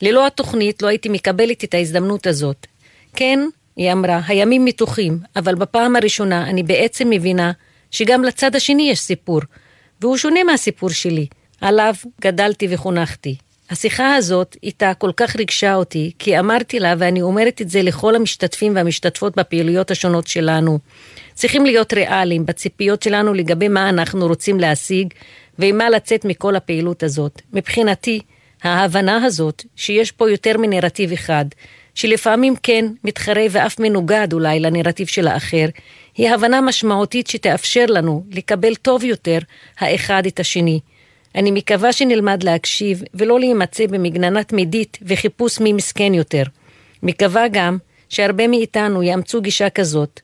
ללא 0.03 0.27
התוכנית 0.27 0.83
לא 0.83 0.89
הייתי 0.89 1.09
מקבלת 1.09 1.65
את 1.65 1.75
ההזדמנות 1.75 2.27
הזאת. 2.27 2.67
כן, 3.17 3.41
היא 3.77 3.93
אמרה, 3.93 4.21
הימים 4.27 4.65
מתוחים, 4.65 5.19
אבל 5.37 5.55
בפעם 5.55 5.97
הראשונה 5.97 6.51
אני 6.51 6.63
בעצם 6.63 7.11
מבינה 7.11 7.53
שגם 7.91 8.25
לצד 8.25 8.57
השני 8.57 8.91
יש 8.91 9.01
סיפור, 9.01 9.41
והוא 10.01 10.17
שונה 10.17 10.45
מהסיפור 10.45 10.91
שלי, 10.91 11.27
עליו 11.61 11.95
גדלתי 12.21 12.67
וחונכתי. 12.71 13.37
השיחה 13.71 14.15
הזאת 14.17 14.57
איתה 14.63 14.95
כל 14.95 15.11
כך 15.17 15.37
ריגשה 15.37 15.75
אותי, 15.75 16.13
כי 16.19 16.39
אמרתי 16.39 16.81
לה, 16.81 16.95
ואני 16.99 17.23
אומרת 17.23 17.61
את 17.61 17.69
זה 17.69 17.83
לכל 17.83 18.17
המשתתפים 18.17 18.77
והמשתתפות 18.77 19.37
בפעילויות 19.37 19.91
השונות 19.91 20.27
שלנו, 20.27 20.79
צריכים 21.35 21.67
להיות 21.67 21.93
ריאליים 21.93 22.47
בציפיות 22.47 23.03
שלנו 23.03 23.35
לגבי 23.35 23.69
מה 23.69 23.89
אנחנו 23.89 24.27
רוצים 24.27 24.61
להשיג, 24.61 25.09
ועם 25.59 25.79
מה 25.79 25.91
לצאת 25.91 26.25
מכל 26.25 26.57
הפעילות 26.57 27.03
הזאת. 27.03 27.43
מבחינתי, 27.53 28.21
ההבנה 28.63 29.25
הזאת, 29.25 29.65
שיש 29.77 30.13
פה 30.13 30.31
יותר 30.31 30.59
מנרטיב 30.59 31.13
אחד, 31.13 31.45
שלפעמים 31.95 32.55
כן 32.63 32.87
מתחרה 33.05 33.45
ואף 33.51 33.81
מנוגד 33.81 34.33
אולי 34.33 34.61
לנרטיב 34.61 35.07
של 35.07 35.29
האחר, 35.29 35.67
היא 36.17 36.31
הבנה 36.31 36.61
משמעותית 36.61 37.27
שתאפשר 37.27 37.85
לנו 37.89 38.25
לקבל 38.31 38.75
טוב 38.75 39.05
יותר 39.05 39.39
האחד 39.79 40.27
את 40.27 40.41
השני. 40.41 40.81
אני 41.35 41.51
מקווה 41.51 41.93
שנלמד 41.93 42.43
להקשיב 42.43 43.03
ולא 43.15 43.41
להימצא 43.41 43.87
במגננה 43.87 44.45
תמידית 44.45 44.99
וחיפוש 45.03 45.61
מי 45.61 45.73
מסכן 45.73 46.15
יותר. 46.15 46.43
מקווה 47.03 47.49
גם 47.49 47.79
שהרבה 48.09 48.49
מאיתנו 48.49 49.03
יאמצו 49.03 49.41
גישה 49.41 49.71
כזאת. 49.71 50.21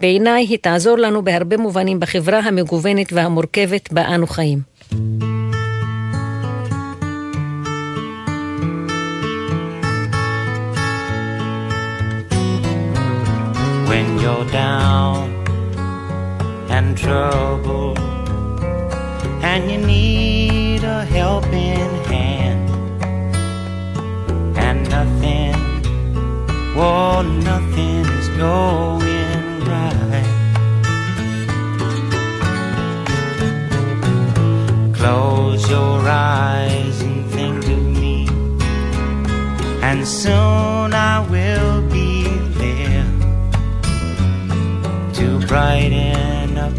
בעיניי 0.00 0.46
היא 0.46 0.58
תעזור 0.58 0.98
לנו 0.98 1.22
בהרבה 1.22 1.56
מובנים 1.56 2.00
בחברה 2.00 2.38
המגוונת 2.38 3.12
והמורכבת 3.12 3.92
בה 3.92 4.14
אנו 4.14 4.26
חיים. 4.26 4.58
When 13.94 14.18
you're 14.18 14.44
down 14.46 15.30
and 16.68 16.98
trouble 16.98 17.96
and 19.40 19.70
you 19.70 19.78
need 19.86 20.82
a 20.82 21.04
helping 21.04 21.94
hand 22.10 22.70
and 24.58 24.90
nothing, 24.90 25.54
oh 26.76 27.22
nothing 27.22 28.04
is 28.18 28.28
going 28.30 29.60
right. 29.70 30.26
Close 34.96 35.70
your 35.70 36.00
eyes 36.00 37.00
and 37.00 37.30
think 37.30 37.64
of 37.68 37.82
me, 38.02 38.26
and 39.82 40.04
soon 40.04 40.92
I 40.94 41.24
will 41.30 41.80
be 41.92 42.13
brighten 45.54 46.58
up 46.58 46.72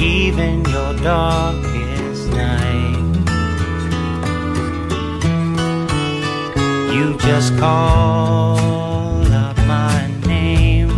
even 0.00 0.64
your 0.64 0.94
darkest 1.04 2.30
night. 2.30 3.04
You 6.94 7.18
just 7.18 7.54
call 7.58 9.26
out 9.30 9.58
my 9.66 10.10
name, 10.26 10.90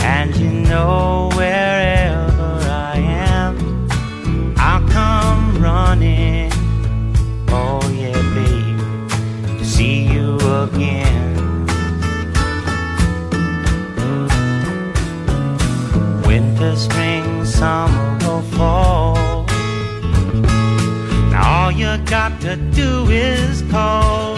and 0.00 0.36
you 0.36 0.50
know 0.50 1.11
got 22.12 22.38
to 22.42 22.56
do 22.74 23.08
is 23.08 23.62
call, 23.70 24.36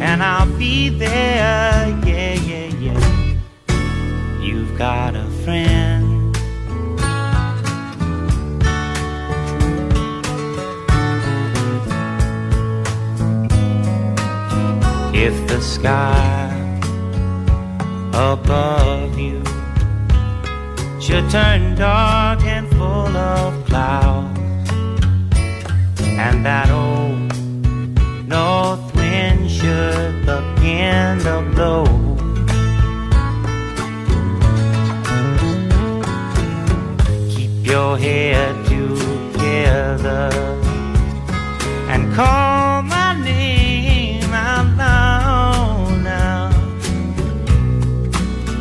and 0.00 0.22
I'll 0.22 0.50
be 0.56 0.88
there. 0.88 1.86
Yeah, 2.06 2.32
yeah, 2.32 2.68
yeah. 2.86 3.36
You've 4.40 4.78
got 4.78 5.14
a 5.14 5.26
friend. 5.44 6.34
If 15.14 15.46
the 15.46 15.60
sky 15.60 16.48
above 18.14 19.18
you 19.18 19.42
should 21.02 21.28
turn 21.28 21.74
dark 21.74 22.42
and 22.44 22.66
full 22.70 23.14
of 23.14 23.66
clouds, 23.66 24.31
that 26.42 26.70
old 26.70 27.30
north 28.26 28.94
wind 28.96 29.48
should 29.48 30.26
begin 30.26 31.18
to 31.20 31.42
blow. 31.54 31.84
Keep 37.30 37.66
your 37.66 37.96
head 37.96 38.54
together 38.66 40.30
and 41.88 42.12
call 42.12 42.82
my 42.82 43.14
name 43.22 44.32
out 44.32 44.66
loud 44.76 46.02
now. 46.02 46.50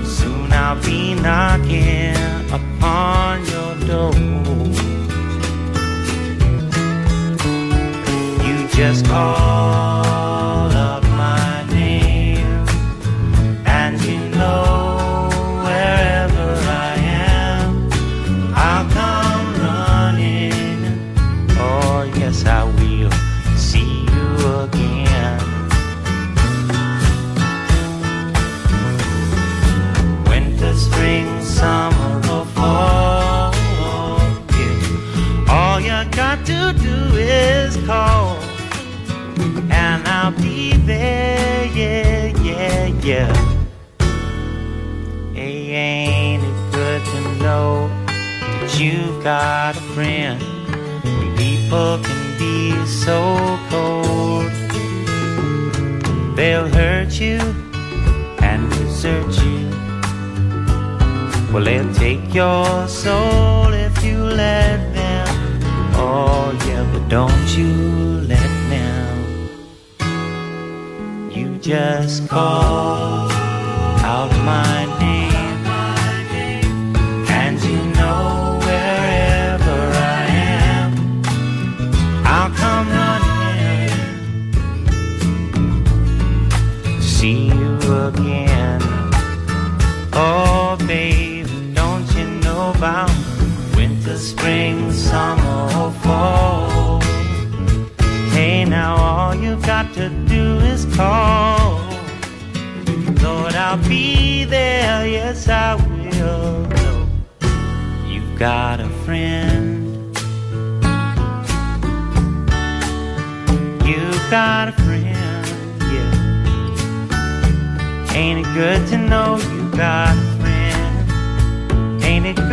Soon 0.03 0.53
I'll 0.53 0.79
be 0.83 1.15
knocking 1.15 2.15
upon 2.53 3.43
your 3.45 3.50
just 8.81 9.05
call 9.05 9.90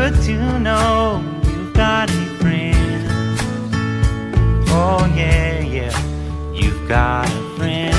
good 0.08 0.22
to 0.28 0.58
know 0.66 1.20
you 1.48 1.60
got 1.82 2.08
a 2.20 2.24
friend? 2.40 3.02
Oh 4.80 5.02
yeah, 5.20 5.54
yeah, 5.76 5.96
you've 6.58 6.82
got 6.88 7.28
a 7.28 7.42
friend. 7.56 7.94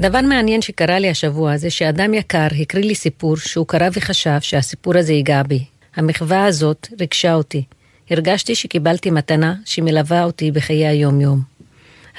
דבר 0.00 0.20
מעניין 0.20 0.62
שקרה 0.62 0.98
לי 0.98 1.10
השבוע 1.10 1.56
זה 1.56 1.70
שאדם 1.70 2.14
יקר 2.14 2.46
הקריא 2.60 2.84
לי 2.84 2.94
סיפור 2.94 3.36
שהוא 3.36 3.66
קרא 3.66 3.88
וחשב 3.92 4.38
שהסיפור 4.40 4.98
הזה 4.98 5.12
ייגע 5.12 5.42
בי. 5.42 5.64
המחווה 5.96 6.44
הזאת 6.44 6.88
ריגשה 7.00 7.34
אותי. 7.34 7.64
הרגשתי 8.10 8.54
שקיבלתי 8.54 9.10
מתנה 9.10 9.54
שמלווה 9.64 10.24
אותי 10.24 10.50
בחיי 10.50 10.86
היום-יום. 10.86 11.40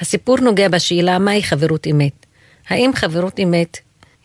הסיפור 0.00 0.36
נוגע 0.40 0.68
בשאלה 0.68 1.18
מהי 1.18 1.42
חברות 1.42 1.86
אמת. 1.86 2.26
האם 2.68 2.90
חברות 2.94 3.40
אמת 3.40 3.78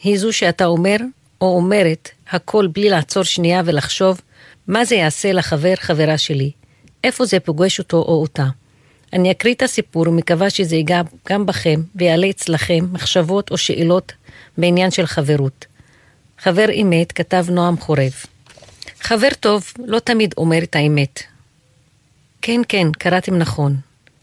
היא 0.03 0.17
זו 0.17 0.33
שאתה 0.33 0.65
אומר 0.65 0.97
או 1.41 1.55
אומרת 1.55 2.09
הכל 2.29 2.67
בלי 2.67 2.89
לעצור 2.89 3.23
שנייה 3.23 3.61
ולחשוב 3.65 4.21
מה 4.67 4.85
זה 4.85 4.95
יעשה 4.95 5.33
לחבר 5.33 5.73
חברה 5.75 6.17
שלי, 6.17 6.51
איפה 7.03 7.25
זה 7.25 7.39
פוגש 7.39 7.79
אותו 7.79 7.97
או 7.97 8.21
אותה. 8.21 8.45
אני 9.13 9.31
אקריא 9.31 9.53
את 9.53 9.61
הסיפור 9.61 10.07
ומקווה 10.07 10.49
שזה 10.49 10.75
ייגע 10.75 11.01
גם 11.29 11.45
בכם 11.45 11.81
ויעלה 11.95 12.29
אצלכם 12.29 12.85
מחשבות 12.91 13.51
או 13.51 13.57
שאלות 13.57 14.11
בעניין 14.57 14.91
של 14.91 15.05
חברות. 15.05 15.65
חבר 16.39 16.65
אמת 16.81 17.11
כתב 17.11 17.45
נועם 17.49 17.77
חורב. 17.77 18.13
חבר 18.99 19.29
טוב 19.39 19.63
לא 19.85 19.99
תמיד 19.99 20.33
אומר 20.37 20.63
את 20.63 20.75
האמת. 20.75 21.23
כן, 22.41 22.61
כן, 22.67 22.91
קראתם 22.91 23.37
נכון. 23.37 23.75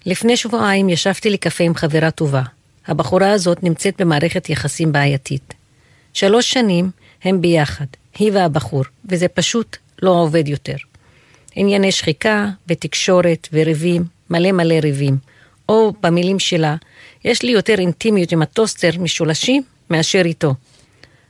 לפני 0.07 0.37
שבועיים 0.37 0.89
ישבתי 0.89 1.31
לקפה 1.31 1.65
עם 1.65 1.75
חברה 1.75 2.11
טובה. 2.11 2.43
הבחורה 2.87 3.33
הזאת 3.33 3.63
נמצאת 3.63 4.01
במערכת 4.01 4.51
יחסים 4.51 4.93
בעייתית. 4.93 5.55
שלוש 6.13 6.53
שנים 6.53 6.91
הם 7.25 7.41
ביחד, 7.41 7.87
היא 8.19 8.33
והבחור, 8.35 8.85
וזה 9.05 9.29
פשוט 9.29 9.77
לא 10.03 10.11
עובד 10.11 10.49
יותר. 10.49 10.77
ענייני 11.55 11.93
שחיקה 11.93 12.49
ותקשורת 12.69 13.49
וריבים, 13.53 14.05
מלא 14.31 14.53
מלא 14.53 14.75
ריבים. 14.75 15.17
או 15.69 15.93
במילים 16.03 16.39
שלה, 16.39 16.77
יש 17.25 17.43
לי 17.43 17.53
יותר 17.53 17.79
אינטימיות 17.79 18.33
עם 18.33 18.43
הטוסטר 18.43 18.91
משולשים 18.99 19.63
מאשר 19.91 20.23
איתו. 20.25 20.55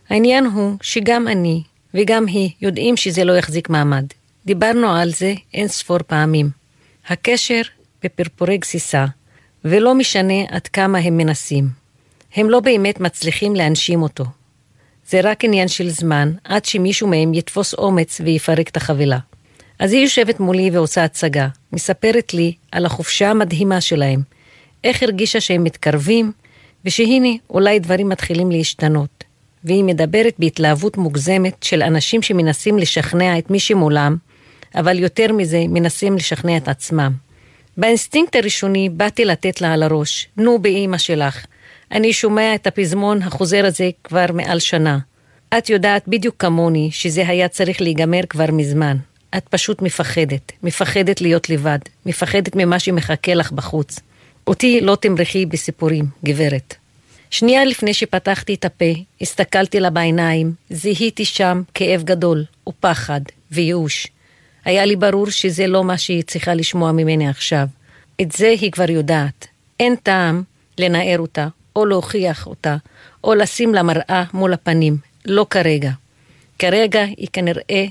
העניין 0.08 0.46
הוא 0.46 0.76
שגם 0.82 1.28
אני 1.28 1.62
וגם 1.94 2.26
היא 2.26 2.50
יודעים 2.60 2.96
שזה 2.96 3.24
לא 3.24 3.32
יחזיק 3.32 3.70
מעמד. 3.70 4.04
דיברנו 4.46 4.92
על 4.92 5.12
זה 5.12 5.34
אין 5.54 5.68
ספור 5.68 5.98
פעמים. 6.06 6.50
הקשר 7.08 7.62
בפרפורי 8.02 8.58
גסיסה, 8.58 9.06
ולא 9.64 9.94
משנה 9.94 10.44
עד 10.48 10.66
כמה 10.66 10.98
הם 10.98 11.16
מנסים. 11.16 11.68
הם 12.34 12.50
לא 12.50 12.60
באמת 12.60 13.00
מצליחים 13.00 13.54
להנשים 13.54 14.02
אותו. 14.02 14.24
זה 15.12 15.20
רק 15.20 15.44
עניין 15.44 15.68
של 15.68 15.88
זמן 15.88 16.32
עד 16.44 16.64
שמישהו 16.64 17.08
מהם 17.08 17.34
יתפוס 17.34 17.74
אומץ 17.74 18.20
ויפרק 18.24 18.68
את 18.68 18.76
החבילה. 18.76 19.18
אז 19.78 19.92
היא 19.92 20.02
יושבת 20.02 20.40
מולי 20.40 20.70
ועושה 20.70 21.04
הצגה, 21.04 21.48
מספרת 21.72 22.34
לי 22.34 22.54
על 22.72 22.86
החופשה 22.86 23.30
המדהימה 23.30 23.80
שלהם, 23.80 24.22
איך 24.84 25.02
הרגישה 25.02 25.40
שהם 25.40 25.64
מתקרבים, 25.64 26.32
ושהנה 26.84 27.28
אולי 27.50 27.78
דברים 27.78 28.08
מתחילים 28.08 28.50
להשתנות. 28.50 29.24
והיא 29.64 29.84
מדברת 29.84 30.34
בהתלהבות 30.38 30.96
מוגזמת 30.96 31.62
של 31.62 31.82
אנשים 31.82 32.22
שמנסים 32.22 32.78
לשכנע 32.78 33.38
את 33.38 33.50
מי 33.50 33.60
שמולם, 33.60 34.16
אבל 34.74 34.98
יותר 34.98 35.32
מזה, 35.32 35.64
מנסים 35.68 36.16
לשכנע 36.16 36.56
את 36.56 36.68
עצמם. 36.68 37.12
באינסטינקט 37.76 38.36
הראשוני 38.36 38.88
באתי 38.88 39.24
לתת 39.24 39.60
לה 39.60 39.72
על 39.72 39.82
הראש, 39.82 40.28
נו 40.36 40.58
באימא 40.58 40.98
שלך. 40.98 41.44
אני 41.92 42.12
שומע 42.12 42.54
את 42.54 42.66
הפזמון 42.66 43.22
החוזר 43.22 43.66
הזה 43.66 43.90
כבר 44.04 44.26
מעל 44.34 44.58
שנה. 44.58 44.98
את 45.58 45.70
יודעת 45.70 46.08
בדיוק 46.08 46.34
כמוני 46.38 46.90
שזה 46.92 47.28
היה 47.28 47.48
צריך 47.48 47.80
להיגמר 47.80 48.20
כבר 48.28 48.50
מזמן. 48.52 48.96
את 49.36 49.48
פשוט 49.48 49.82
מפחדת, 49.82 50.52
מפחדת 50.62 51.20
להיות 51.20 51.50
לבד, 51.50 51.78
מפחדת 52.06 52.56
ממה 52.56 52.78
שמחכה 52.78 53.34
לך 53.34 53.52
בחוץ. 53.52 54.00
אותי 54.46 54.80
לא 54.80 54.96
תמרחי 55.00 55.46
בסיפורים, 55.46 56.04
גברת. 56.24 56.74
שנייה 57.30 57.64
לפני 57.64 57.94
שפתחתי 57.94 58.54
את 58.54 58.64
הפה, 58.64 58.92
הסתכלתי 59.20 59.80
לה 59.80 59.90
בעיניים, 59.90 60.52
זיהיתי 60.70 61.24
שם 61.24 61.62
כאב 61.74 62.02
גדול, 62.02 62.44
ופחד, 62.68 63.20
וייאוש. 63.50 64.06
היה 64.64 64.84
לי 64.84 64.96
ברור 64.96 65.30
שזה 65.30 65.66
לא 65.66 65.84
מה 65.84 65.98
שהיא 65.98 66.22
צריכה 66.22 66.54
לשמוע 66.54 66.92
ממני 66.92 67.28
עכשיו. 67.28 67.66
את 68.20 68.32
זה 68.32 68.48
היא 68.48 68.72
כבר 68.72 68.90
יודעת. 68.90 69.46
אין 69.80 69.94
טעם 70.02 70.42
לנער 70.78 71.18
אותה, 71.18 71.48
או 71.76 71.86
להוכיח 71.86 72.46
אותה, 72.46 72.76
או 73.24 73.34
לשים 73.34 73.74
לה 73.74 73.82
מראה 73.82 74.24
מול 74.32 74.52
הפנים. 74.52 74.96
לא 75.24 75.46
כרגע. 75.50 75.90
כרגע 76.58 77.02
היא 77.02 77.28
כנראה 77.32 77.86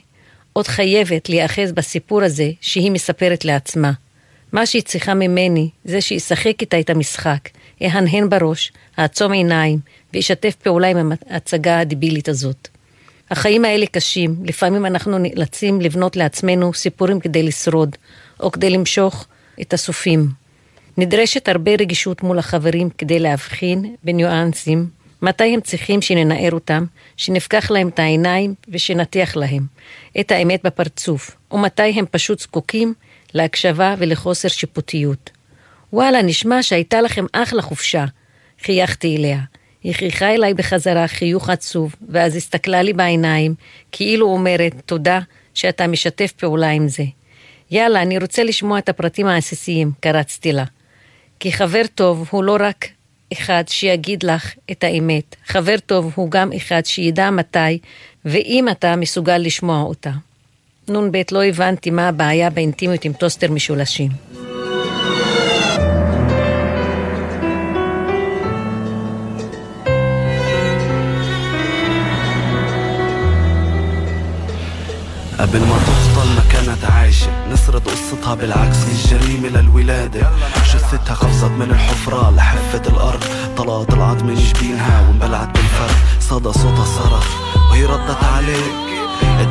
עוד 0.54 0.68
חייבת 0.68 1.30
להיאחז 1.30 1.72
בסיפור 1.72 2.24
הזה 2.24 2.52
שהיא 2.62 2.92
מספרת 2.92 3.46
לעצמה. 3.46 3.92
מה 4.52 4.66
שהיא 4.66 4.82
צריכה 4.82 5.14
ממני 5.14 5.70
זה 5.86 6.02
שישחק 6.02 6.62
איתה 6.62 6.80
את 6.80 6.90
המשחק, 6.90 7.50
יהנהן 7.82 8.30
בראש, 8.30 8.72
אעצום 9.00 9.32
עיניים 9.32 9.80
וישתף 10.14 10.56
פעולה 10.56 10.88
עם 10.88 11.12
ההצגה 11.30 11.80
הדבילית 11.80 12.30
הזאת. 12.30 12.68
החיים 13.32 13.66
האלה 13.66 13.86
קשים, 13.86 14.36
לפעמים 14.46 14.86
אנחנו 14.86 15.18
נאלצים 15.18 15.82
לבנות 15.82 16.16
לעצמנו 16.16 16.74
סיפורים 16.74 17.20
כדי 17.20 17.44
לשרוד, 17.44 17.96
או 18.40 18.52
כדי 18.52 18.70
למשוך 18.70 19.26
את 19.62 19.74
הסופים. 19.74 20.41
נדרשת 20.98 21.48
הרבה 21.48 21.72
רגישות 21.80 22.24
מול 22.24 22.40
החברים 22.40 22.90
כדי 22.90 23.20
להבחין 23.20 23.96
בניואנסים, 24.04 24.90
מתי 25.22 25.54
הם 25.54 25.62
צריכים 25.62 26.02
שננער 26.02 26.52
אותם, 26.52 26.86
שנפקח 27.18 27.72
להם 27.72 27.88
את 27.88 28.00
העיניים 28.00 28.54
ושנטיח 28.70 29.36
להם 29.36 29.66
את 30.20 30.32
האמת 30.32 30.64
בפרצוף, 30.64 31.36
ומתי 31.52 31.82
הם 31.82 32.06
פשוט 32.12 32.40
זקוקים 32.40 32.94
להקשבה 33.34 33.96
ולחוסר 33.98 34.48
שיפוטיות. 34.48 35.30
וואלה, 35.94 36.22
נשמע 36.22 36.64
שהייתה 36.64 37.02
לכם 37.02 37.26
אחלה 37.32 37.62
חופשה. 37.62 38.06
חייכתי 38.64 39.18
אליה. 39.18 39.40
היא 39.84 39.96
חייכה 39.96 40.34
אליי 40.34 40.54
בחזרה 40.54 41.08
חיוך 41.08 41.50
עצוב, 41.50 41.96
ואז 42.10 42.36
הסתכלה 42.36 42.82
לי 42.82 42.94
בעיניים, 42.94 43.56
כאילו 43.92 44.28
אומרת, 44.28 44.74
תודה 44.86 45.20
שאתה 45.54 45.88
משתף 45.88 46.32
פעולה 46.32 46.70
עם 46.70 46.88
זה. 46.88 47.04
יאללה, 47.72 48.02
אני 48.02 48.18
רוצה 48.18 48.44
לשמוע 48.44 48.80
את 48.80 48.90
הפרטים 48.90 49.28
העסיסיים, 49.28 49.92
קרצתי 50.00 50.52
לה. 50.52 50.64
כי 51.41 51.53
חבר 51.53 51.83
טוב 51.95 52.29
הוא 52.31 52.45
לא 52.45 52.57
רק 52.61 52.89
אחד 53.33 53.65
שיגיד 53.67 54.23
לך 54.23 54.55
את 54.71 54.85
האמת. 54.85 55.37
חבר 55.47 55.77
טוב 55.87 56.13
הוא 56.15 56.31
גם 56.31 56.53
אחד 56.53 56.85
שידע 56.85 57.31
מתי, 57.31 57.79
ואם 58.25 58.69
אתה 58.69 58.97
מסוגל 58.97 59.39
לשמוע 59.39 59.83
אותה. 59.83 60.11
נ"ב 60.89 61.17
לא 61.33 61.45
הבנתי 61.45 61.91
מה 61.91 62.09
הבעיה 62.09 62.51
באינטימיות 62.51 63.05
עם 63.05 63.13
טוסטר 63.13 63.51
משולשים. 63.51 64.11
قبل 75.39 75.61
ما 75.61 75.79
تفضل 75.79 76.00
ما 76.00 76.00
كانت 76.72 76.92
عايشة. 76.92 77.48
نسرد 77.54 77.82
قصتها 77.88 78.36
بالعكس. 78.36 78.78
الجريمة 78.88 79.48
للولادة. 79.48 80.32
جثتها 80.66 81.16
قفزت 81.16 81.52
من 81.52 81.72
الحفرة. 81.72 82.34
لحفة 82.36 82.82
الأرض. 82.90 83.24
طلعت 83.58 83.92
طلعت 83.92 84.24
من 84.24 84.36
جبينها. 84.36 85.08
وانبلعت 85.08 85.48
بالفرد. 85.48 85.96
صدى 86.20 86.52
صوتها 86.52 86.86
صرخ. 86.86 87.28
وهي 87.72 87.86
ردت 87.86 88.24
عليك. 88.24 88.91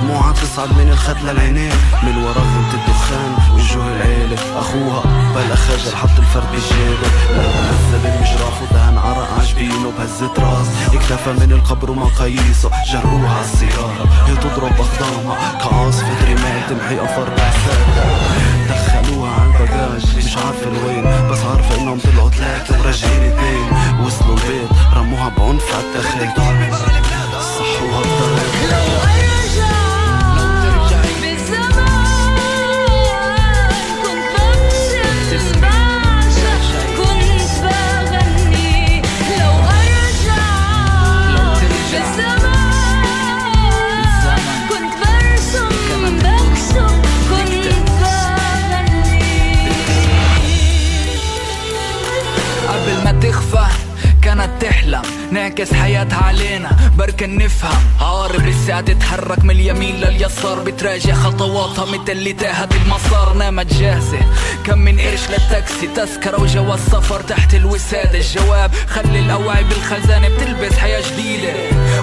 دموعها 0.00 0.33
تصعد 0.33 0.68
من 0.68 0.88
الخد 0.92 1.16
للعينين 1.24 1.72
من 2.02 2.16
ورا 2.24 2.33
غمة 2.33 2.72
الدخان 2.74 3.33
وجوه 3.54 3.87
العيلة. 3.96 4.37
أخوها 4.59 5.02
بلا 5.35 5.54
خجل 5.54 5.96
حط 5.96 6.18
الفرد 6.18 6.46
بجيبه 6.52 7.11
نزل 7.70 8.06
المجراف 8.06 8.62
ودهن 8.62 8.98
عرق 8.98 9.28
عجبينه 9.40 9.92
بهزة 9.98 10.35
راس. 10.38 10.66
اكتفى 10.94 11.33
من 11.33 11.52
القبر 11.52 11.90
ومقاييسه 11.90 12.70
جروها 12.92 13.30
على 13.30 13.44
السيارة 13.44 14.04
هي 14.26 14.37
تضرب 14.37 14.72
أقدامها 14.80 15.59
كعاصفة 15.62 16.24
رمال 16.24 16.66
تمحي 16.68 17.04
أفر 17.04 17.28
بعساتها 17.28 18.06
دخلوها 18.68 19.30
على 19.30 19.46
البجاج 19.46 20.16
مش 20.16 20.37
عارفة 20.37 20.66
لوين 20.70 21.28
بس 21.30 21.38
عارفة 21.38 21.80
إنهم 21.80 21.98
طلعوا 21.98 22.30
ثلاثة 22.30 22.80
وراجعين 22.80 23.22
اثنين. 23.22 23.66
وصلوا 24.06 24.37
البيت 24.37 24.70
رموها 24.94 25.28
بعنف 25.28 25.74
على 25.74 25.85
التخيل. 25.85 26.30
صحوها 27.40 28.00
بطريقة 28.00 29.30
كانت 54.61 54.73
تحلم. 54.73 55.03
نعكس 55.31 55.75
حياتها 55.75 56.25
علينا 56.25 56.70
بركن 56.96 57.38
نفهم. 57.38 57.85
عارب 58.01 58.46
لسه 58.46 58.81
تتحرك 58.81 59.44
من 59.44 59.51
اليمين 59.51 59.96
لليسار 59.96 60.61
بتراجع 60.61 61.14
خطواتها 61.14 61.85
مثل 61.85 62.12
اللي 62.12 62.33
تاهت 62.33 62.75
المسار 62.75 63.35
نامت 63.35 63.75
جاهزة. 63.75 64.18
كم 64.66 64.79
من 64.79 65.01
قرش 65.01 65.31
للتاكسي 65.31 65.87
تذكرة 65.96 66.40
وجواز 66.40 66.79
سفر 66.79 67.20
تحت 67.20 67.55
الوسادة. 67.55 68.18
الجواب 68.18 68.70
خلي 68.88 69.20
الأوعي 69.20 69.64
بالخزانة 69.64 70.29
بتلبس 70.29 70.79
حياة 70.79 71.03
جديدة. 71.12 71.53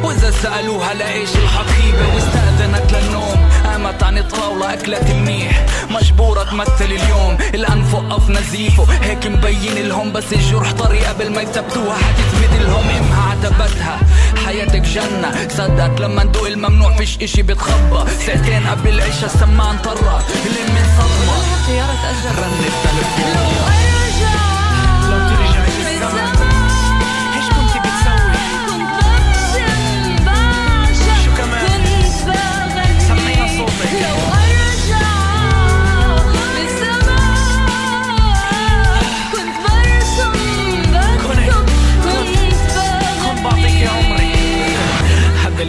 وإذا 0.04 0.32
سألوها 0.32 0.94
لإيش 0.94 1.30
الحقيبة؟ 1.36 2.16
واستأذنت 2.16 2.94
للنوم. 2.94 3.50
قامت 3.78 4.04
عن 4.04 4.18
الطاولة 4.18 4.74
أكلت 4.74 5.12
منيح 5.12 5.66
مجبورة 5.90 6.44
تمثل 6.44 6.86
اليوم. 6.86 7.38
الأنف 7.54 7.94
وقف 7.94 8.30
نزيفه. 8.30 8.86
هيك 9.02 9.28
مبين 9.28 9.88
لهم 9.88 10.14
بس 10.14 10.34
الجرح 10.34 10.72
طري 10.72 11.00
قبل 11.00 11.32
ما 11.32 11.42
يثبتوها. 11.42 11.98
حتثبت 11.98 12.62
لهم 12.62 12.90
إمها 12.90 13.32
عتبتها. 13.32 14.00
حياتك 14.46 14.82
جنة. 14.82 15.48
صدقت 15.50 16.02
لما 16.02 16.24
ندوق 16.24 16.48
الممنوع 16.48 16.96
فيش 16.96 17.18
إشي 17.22 17.42
بتخبى 17.42 18.12
ساعتين 18.26 18.68
قبل 18.68 18.90
العشاء 18.90 19.26
السماعة 19.26 19.72
انطرت 19.72 20.26
اللي 20.46 20.64
من 20.74 20.86
صدمة. 20.98 21.38
السيارة 21.62 21.96
تأجر. 22.04 22.40
رن 22.42 22.60
التلفون 22.60 23.77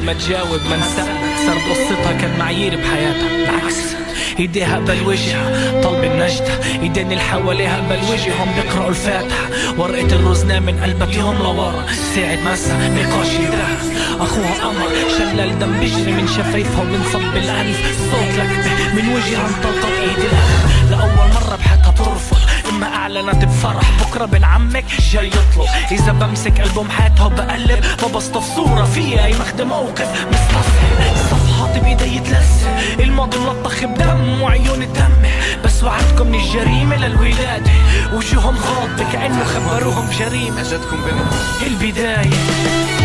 ما 0.09 0.15
تجاوب 0.15 0.61
ما 0.71 0.77
نسألك 0.77 1.19
صارت 1.47 1.63
قصتها 1.71 2.13
كالمعايير 2.21 2.77
بحياتها. 2.77 3.29
بالعكس. 3.37 3.77
ايديها 4.39 4.77
قبل 4.77 5.07
وجهها 5.07 5.81
طلب 5.83 6.05
النجدة. 6.05 6.81
ايدين 6.83 7.13
اللي 7.13 7.23
حواليها 7.23 7.77
قبل 7.77 7.99
وجههم 8.13 8.49
بيقرأوا 8.55 8.89
الفاتحة. 8.89 9.47
ورقة 9.79 10.17
الرزنة 10.17 10.59
من 10.59 10.81
قلبك 10.81 11.17
يوم 11.17 11.37
لورا. 11.37 11.87
ساعة 12.15 12.53
مسا 12.53 12.89
نقاش 12.89 13.33
يدرس 13.35 13.87
أخوها 14.21 14.55
قمر 14.63 14.89
شلال 15.19 15.59
دم 15.59 15.81
بيجري 15.81 16.13
من 16.13 16.29
شفايفها 16.29 16.83
وبنصب 16.83 17.37
الأنف. 17.37 17.79
صوت 18.11 18.39
لكبة 18.39 18.95
من 18.95 19.09
وجهها 19.15 19.47
انطلقت 19.49 19.99
ايد 20.01 20.31
لأول 20.91 21.29
مرة 21.35 21.58
ما 22.81 22.87
أعلنت 22.87 23.45
بفرح 23.45 23.91
بكرة 24.01 24.25
بن 24.25 24.45
عمك 24.45 24.85
جاي 25.13 25.27
يطلب. 25.27 25.67
إذا 25.93 26.13
بمسك 26.13 26.61
ألبوم 26.61 26.91
حياتها 26.91 27.27
وبقلب 27.27 27.85
ببسطف 28.03 28.55
صورة 28.57 28.85
فيها 28.85 29.27
يمخدم 29.27 29.69
موقف. 29.69 30.27
مستصحي 30.33 31.15
صفحاتي 31.31 31.81
بإيدي 31.81 32.19
تلسم 32.19 32.77
الماضي 33.01 33.39
ملطخ 33.39 33.85
بدم 33.85 34.43
وعيوني 34.43 34.87
تم. 34.87 35.13
بس 35.65 35.85
وعدكم 35.85 36.27
من 36.27 36.35
الجريمة 36.35 36.97
للولادة. 36.97 37.71
وجوههم 38.13 38.57
غاضبة 38.57 39.13
كأنه 39.13 39.45
خبروهم 39.45 40.09
جريمة. 40.19 40.61
أجتكم 40.61 40.97
بنت 40.97 41.33
البداية. 41.67 42.98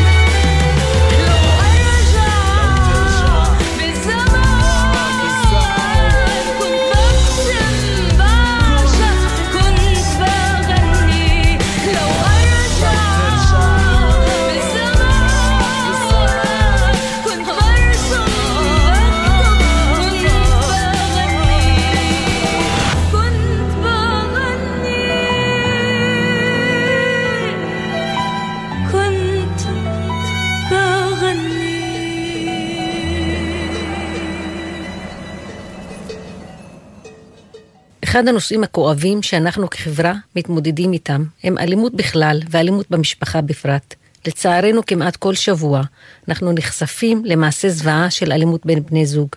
אחד 38.13 38.27
הנושאים 38.27 38.63
הכואבים 38.63 39.21
שאנחנו 39.21 39.69
כחברה 39.69 40.13
מתמודדים 40.35 40.93
איתם 40.93 41.23
הם 41.43 41.57
אלימות 41.57 41.95
בכלל 41.95 42.39
ואלימות 42.49 42.85
במשפחה 42.89 43.41
בפרט. 43.41 43.95
לצערנו 44.27 44.85
כמעט 44.85 45.15
כל 45.15 45.35
שבוע 45.35 45.81
אנחנו 46.29 46.51
נחשפים 46.51 47.21
למעשה 47.25 47.69
זוועה 47.69 48.11
של 48.11 48.31
אלימות 48.31 48.65
בין 48.65 48.83
בני 48.83 49.05
זוג. 49.05 49.29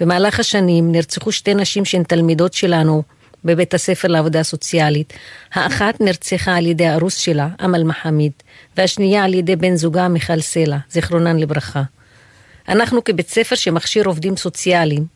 במהלך 0.00 0.40
השנים 0.40 0.92
נרצחו 0.92 1.32
שתי 1.32 1.54
נשים 1.54 1.84
שהן 1.84 2.02
תלמידות 2.02 2.52
שלנו 2.52 3.02
בבית 3.44 3.74
הספר 3.74 4.08
לעבודה 4.08 4.42
סוציאלית. 4.42 5.12
האחת 5.54 6.00
נרצחה 6.00 6.56
על 6.56 6.66
ידי 6.66 6.86
הארוס 6.86 7.16
שלה, 7.16 7.48
אמל 7.64 7.82
מחמיד, 7.82 8.32
והשנייה 8.76 9.24
על 9.24 9.34
ידי 9.34 9.56
בן 9.56 9.76
זוגה 9.76 10.08
מיכל 10.08 10.40
סלע, 10.40 10.76
זיכרונן 10.90 11.36
לברכה. 11.36 11.82
אנחנו 12.68 13.04
כבית 13.04 13.28
ספר 13.28 13.56
שמכשיר 13.56 14.04
עובדים 14.06 14.36
סוציאליים, 14.36 15.06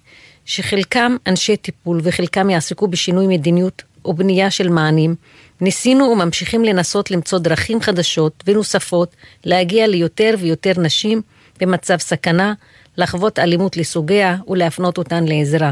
שחלקם 0.48 1.16
אנשי 1.26 1.56
טיפול 1.56 2.00
וחלקם 2.02 2.50
יעסקו 2.50 2.88
בשינוי 2.88 3.26
מדיניות 3.26 3.82
או 4.04 4.14
בנייה 4.14 4.50
של 4.50 4.68
מענים, 4.68 5.14
ניסינו 5.61 6.04
וממשיכים 6.04 6.64
לנסות 6.64 7.11
למצוא 7.11 7.38
דרכים 7.38 7.80
חדשות 7.80 8.44
ונוספות 8.46 9.16
להגיע 9.44 9.87
ליותר 9.87 10.34
ויותר 10.38 10.72
נשים 10.80 11.22
במצב 11.61 11.96
סכנה, 11.96 12.54
לחוות 12.96 13.38
אלימות 13.38 13.76
לסוגיה 13.76 14.37
ולהפנות 14.48 14.98
אותן 14.98 15.24
לעזרה. 15.24 15.70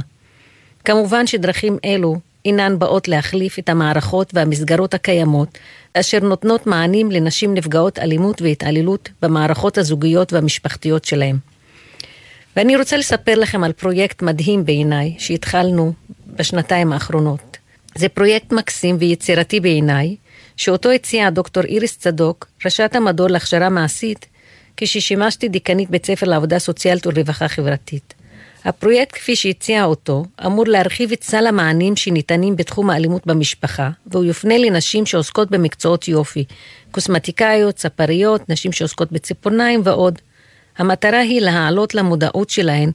כמובן 0.84 1.26
שדרכים 1.26 1.78
אלו 1.84 2.16
אינן 2.44 2.78
באות 2.78 3.08
להחליף 3.08 3.58
את 3.58 3.68
המערכות 3.68 4.30
והמסגרות 4.34 4.94
הקיימות, 4.94 5.58
אשר 5.94 6.18
נותנות 6.20 6.66
מענים 6.66 7.10
לנשים 7.10 7.54
נפגעות 7.54 7.98
אלימות 7.98 8.42
והתעללות 8.42 9.08
במערכות 9.22 9.78
הזוגיות 9.78 10.32
והמשפחתיות 10.32 11.04
שלהם. 11.04 11.55
ואני 12.56 12.76
רוצה 12.76 12.96
לספר 12.96 13.34
לכם 13.34 13.64
על 13.64 13.72
פרויקט 13.72 14.22
מדהים 14.22 14.64
בעיניי, 14.64 15.14
שהתחלנו 15.18 15.92
בשנתיים 16.26 16.92
האחרונות. 16.92 17.56
זה 17.94 18.08
פרויקט 18.08 18.52
מקסים 18.52 18.96
ויצירתי 18.98 19.60
בעיניי, 19.60 20.16
שאותו 20.56 20.90
הציעה 20.90 21.30
דוקטור 21.30 21.62
איריס 21.62 21.98
צדוק, 21.98 22.46
ראשת 22.64 22.94
המדור 22.94 23.28
להכשרה 23.28 23.68
מעשית, 23.68 24.26
כששימשתי 24.76 25.48
דיקנית 25.48 25.90
בית 25.90 26.06
ספר 26.06 26.26
לעבודה 26.26 26.58
סוציאלית 26.58 27.06
ולרווחה 27.06 27.48
חברתית. 27.48 28.14
הפרויקט 28.64 29.14
כפי 29.14 29.36
שהציע 29.36 29.84
אותו, 29.84 30.24
אמור 30.46 30.66
להרחיב 30.66 31.12
את 31.12 31.22
סל 31.22 31.46
המענים 31.46 31.96
שניתנים 31.96 32.56
בתחום 32.56 32.90
האלימות 32.90 33.26
במשפחה, 33.26 33.90
והוא 34.06 34.24
יופנה 34.24 34.58
לנשים 34.58 35.06
שעוסקות 35.06 35.50
במקצועות 35.50 36.08
יופי, 36.08 36.44
קוסמטיקאיות, 36.90 37.78
ספריות, 37.78 38.50
נשים 38.50 38.72
שעוסקות 38.72 39.12
בציפורניים 39.12 39.80
ועוד. 39.84 40.18
המטרה 40.78 41.18
היא 41.18 41.40
להעלות 41.40 41.94
למודעות 41.94 42.50
שלהן 42.50 42.90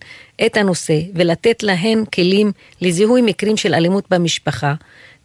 את 0.45 0.57
הנושא 0.57 0.99
ולתת 1.15 1.63
להן 1.63 2.03
כלים 2.05 2.51
לזיהוי 2.81 3.21
מקרים 3.21 3.57
של 3.57 3.73
אלימות 3.73 4.05
במשפחה, 4.09 4.73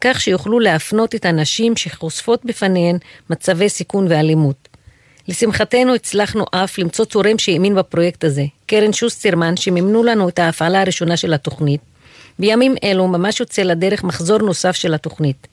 כך 0.01 0.21
שיוכלו 0.21 0.61
להפנות 0.61 1.15
את 1.15 1.25
הנשים 1.25 1.77
שחושפות 1.77 2.45
בפניהן 2.45 2.97
מצבי 3.31 3.69
סיכון 3.69 4.07
ואלימות. 4.11 4.69
לשמחתנו 5.29 5.95
הצלחנו 5.95 6.45
אף 6.51 6.79
למצוא 6.79 7.05
תורם 7.05 7.39
שהאמין 7.39 7.75
בפרויקט 7.75 8.25
הזה, 8.25 8.45
קרן 8.67 8.93
שוסטרמן, 8.93 9.57
שמימנו 9.57 10.05
לנו 10.05 10.29
את 10.29 10.39
ההפעלה 10.39 10.81
הראשונה 10.81 11.17
של 11.17 11.35
התוכנית. 11.35 11.81
בימים 12.39 12.75
אלו 12.85 13.09
ממש 13.09 13.41
יוצא 13.41 13.63
לדרך 13.63 14.05
מחזור 14.05 14.39
נוסף 14.39 14.77
של 14.77 14.95
התוכנית. 14.95 15.47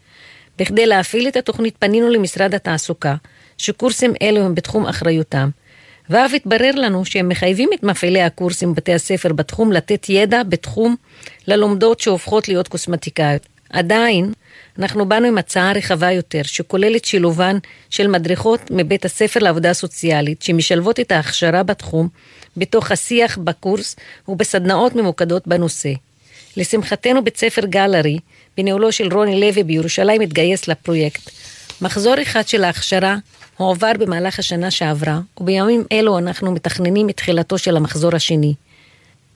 בכדי 0.60 0.86
להפעיל 0.86 1.28
את 1.28 1.36
התוכנית 1.36 1.76
פנינו 1.80 2.10
למשרד 2.10 2.56
התעסוקה, 2.56 3.16
שקורסים 3.58 4.14
אלו 4.22 4.46
הם 4.46 4.56
בתחום 4.56 4.86
אחריותם, 4.86 5.50
ואף 6.10 6.34
התברר 6.34 6.72
לנו 6.76 7.06
שהם 7.06 7.30
מחייבים 7.30 7.70
את 7.74 7.84
מפעילי 7.84 8.22
הקורסים 8.22 8.74
בבתי 8.74 8.94
הספר 8.94 9.34
בתחום 9.34 9.72
לתת 9.72 10.06
ידע 10.10 10.44
בתחום 10.44 10.96
ללומדות 11.48 12.00
שהופכות 12.00 12.48
להיות 12.48 12.68
קוסמטיקאיות. 12.68 13.48
עדיין, 13.70 14.34
אנחנו 14.80 15.06
באנו 15.06 15.28
עם 15.28 15.38
הצעה 15.38 15.72
רחבה 15.72 16.12
יותר, 16.12 16.42
שכוללת 16.44 17.06
שילובן 17.06 17.58
של 17.90 18.08
מדריכות 18.08 18.62
מבית 18.72 19.06
הספר 19.06 19.40
לעבודה 19.40 19.74
סוציאלית, 19.74 20.42
שמשלבות 20.42 21.00
את 21.00 21.12
ההכשרה 21.12 21.64
בתחום, 21.64 22.08
בתוך 22.58 22.92
השיח 22.92 23.38
בקורס 23.38 23.96
ובסדנאות 24.28 24.96
ממוקדות 24.96 25.48
בנושא. 25.48 25.94
לשמחתנו 26.58 27.24
בית 27.24 27.38
ספר 27.38 27.66
גלרי, 27.66 28.20
בניהולו 28.58 28.92
של 28.92 29.14
רוני 29.14 29.40
לוי 29.40 29.64
בירושלים, 29.64 30.22
התגייס 30.22 30.68
לפרויקט. 30.68 31.32
מחזור 31.82 32.22
אחד 32.22 32.48
של 32.48 32.64
ההכשרה 32.64 33.18
הועבר 33.58 33.92
במהלך 34.00 34.40
השנה 34.40 34.72
שעברה, 34.72 35.20
ובימים 35.38 35.84
אלו 35.92 36.18
אנחנו 36.18 36.52
מתכננים 36.52 37.10
את 37.10 37.18
תחילתו 37.18 37.58
של 37.58 37.78
המחזור 37.78 38.16
השני. 38.16 38.54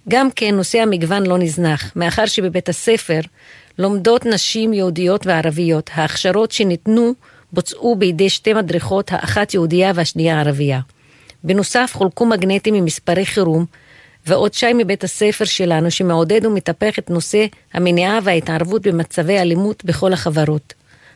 גם 0.10 0.32
כן 0.36 0.56
נושא 0.56 0.80
המגוון 0.80 1.26
לא 1.26 1.38
נזנח, 1.38 1.92
מאחר 1.96 2.26
שבבית 2.26 2.70
הספר 2.70 3.20
לומדות 3.80 4.26
נשים 4.26 4.74
יהודיות 4.74 5.28
וערביות. 5.28 5.90
ההכשרות 5.94 6.52
שניתנו 6.52 7.14
בוצעו 7.54 7.96
בידי 7.96 8.30
שתי 8.30 8.54
מדריכות, 8.54 9.12
האחת 9.12 9.54
יהודייה 9.54 9.92
והשנייה 9.96 10.40
ערבייה. 10.40 10.80
בנוסף 11.44 11.92
חולקו 11.94 12.26
מגנטים 12.26 12.74
עם 12.74 12.86
מספרי 12.86 13.26
חירום, 13.26 13.66
ועוד 14.28 14.54
שי 14.54 14.74
מבית 14.74 15.04
הספר 15.04 15.46
שלנו 15.46 15.92
שמעודד 15.92 16.46
ומטפח 16.46 17.00
את 17.00 17.10
נושא 17.10 17.46
המניעה 17.74 18.20
וההתערבות 18.24 18.88
במצבי 18.88 19.38
אלימות 19.38 19.86
בכל 19.86 20.14
החברות. 20.14 20.74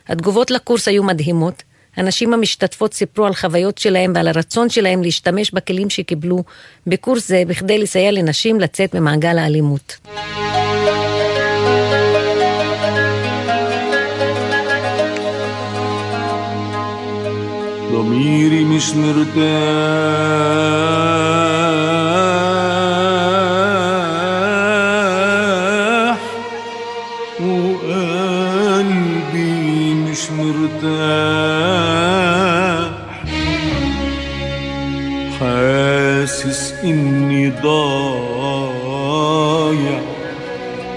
התגובות 0.08 0.50
לקורס 0.50 0.88
היו 0.88 1.04
מדהימות, 1.04 1.62
הנשים 1.97 2.33
המשתתפות 2.33 2.93
סיפרו 2.93 3.25
על 3.25 3.33
חוויות 3.33 3.77
שלהם 3.77 4.11
ועל 4.15 4.27
הרצון 4.27 4.69
שלהם 4.69 5.03
להשתמש 5.03 5.51
בכלים 5.51 5.89
שקיבלו 5.89 6.43
בקורס 6.87 7.27
זה 7.27 7.43
בכדי 7.47 7.77
לסייע 7.77 8.11
לנשים 8.11 8.59
לצאת 8.59 8.95
ממעגל 8.95 9.37
האלימות. 9.37 9.97
ضميري 17.91 18.63
مش 18.63 18.93
مرتاح 18.95 20.17
ضايع 37.62 38.92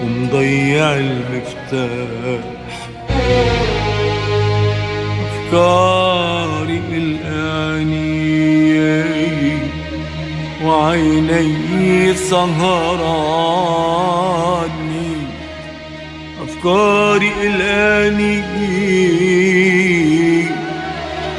ومضيع 0.02 0.86
المفتاح. 0.94 2.42
أفكاري 5.26 6.80
الآنية 6.92 8.26
وعيني 10.64 12.14
سهراني. 12.14 13.16
أفكاري 16.44 17.32
الآني 17.42 18.36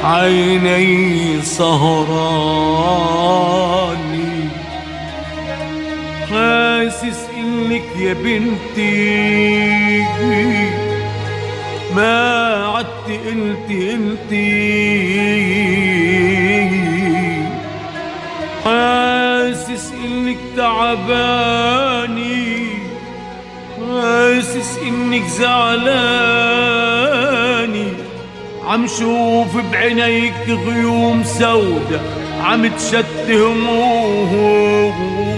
عيني 0.04 1.42
سهراني. 1.42 2.78
يا 8.00 8.12
بنتي. 8.12 9.58
ما 11.96 12.66
عدت 12.66 13.08
انت 13.32 13.70
انت 13.70 14.32
حاسس 18.64 19.92
إنك 20.04 20.38
تعباني. 20.56 22.48
حاسس 23.78 24.78
إنك 24.88 25.26
زعلاني. 25.26 26.58
عم 28.68 28.86
شوف 28.86 29.56
بعينيك 29.72 30.48
غيوم 30.48 31.24
سودة 31.24 32.00
عم 32.44 32.66
تشت 32.66 33.30
هموم 33.30 34.28
هموم 34.28 35.37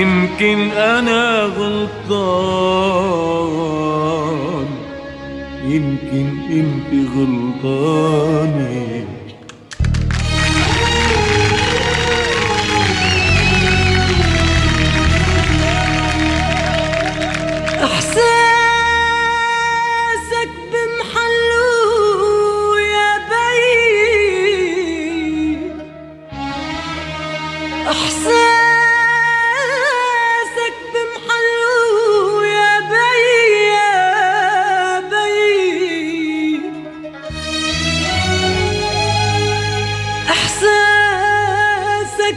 يمكن 0.00 0.70
أنا 0.70 1.42
غلطان. 1.42 3.00
يمكن 5.64 6.28
أنت 6.50 6.90
غلطانة. 7.16 8.99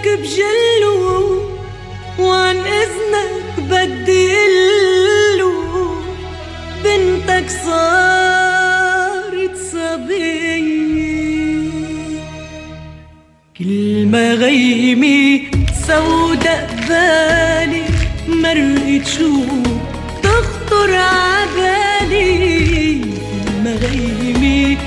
احساسك 0.03 0.19
بجله 0.19 1.41
وعن 2.19 2.57
إذنك 2.57 3.59
بدي 3.69 4.31
قله 5.35 5.95
بنتك 6.83 7.49
صارت 7.65 9.55
صبية. 9.71 10.93
كل 13.57 14.05
ما 14.05 14.33
غيمي 14.33 15.51
سودا 15.87 16.67
قبالي 16.67 17.83
مرقت 18.27 19.07
شو 19.07 19.43
تخطر 20.23 20.95
عبالي 20.95 22.31
كل 22.99 23.63
ما 23.63 23.73
غيمي 23.75 24.77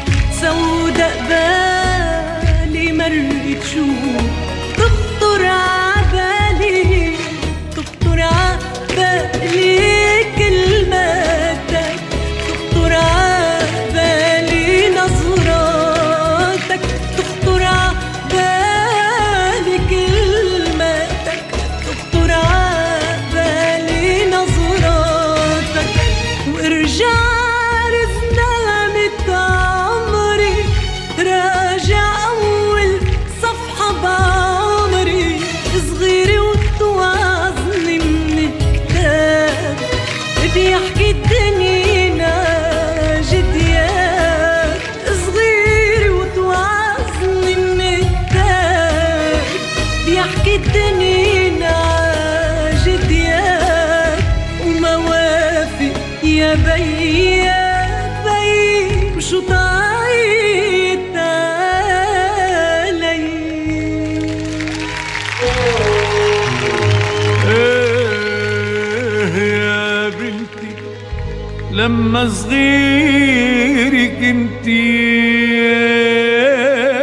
كنتي 74.20 74.86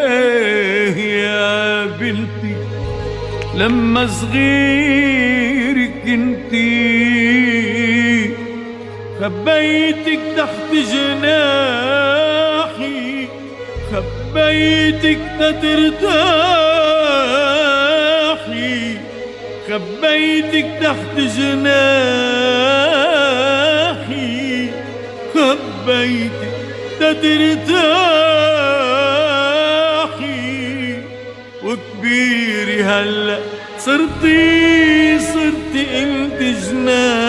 إيه 0.08 0.98
يا 1.24 1.86
بنتي 1.86 2.56
لما 3.56 4.08
صغيري 4.08 5.88
كنتي 6.06 7.04
خبيتك 9.22 10.20
تحت 10.38 10.72
جناحي 10.92 11.68
خبيتك 13.92 15.20
تترتاحي 15.40 16.04
خبيتك 19.70 20.68
تحت 20.82 21.16
جناحي. 21.18 22.63
خبيتك 25.84 26.54
تترتاحي 27.00 27.74
وكبيري 31.64 32.84
هلا 32.84 33.40
صرتي 33.80 35.20
صرتي 35.20 36.04
انت 36.04 36.40
جناحي 36.42 37.24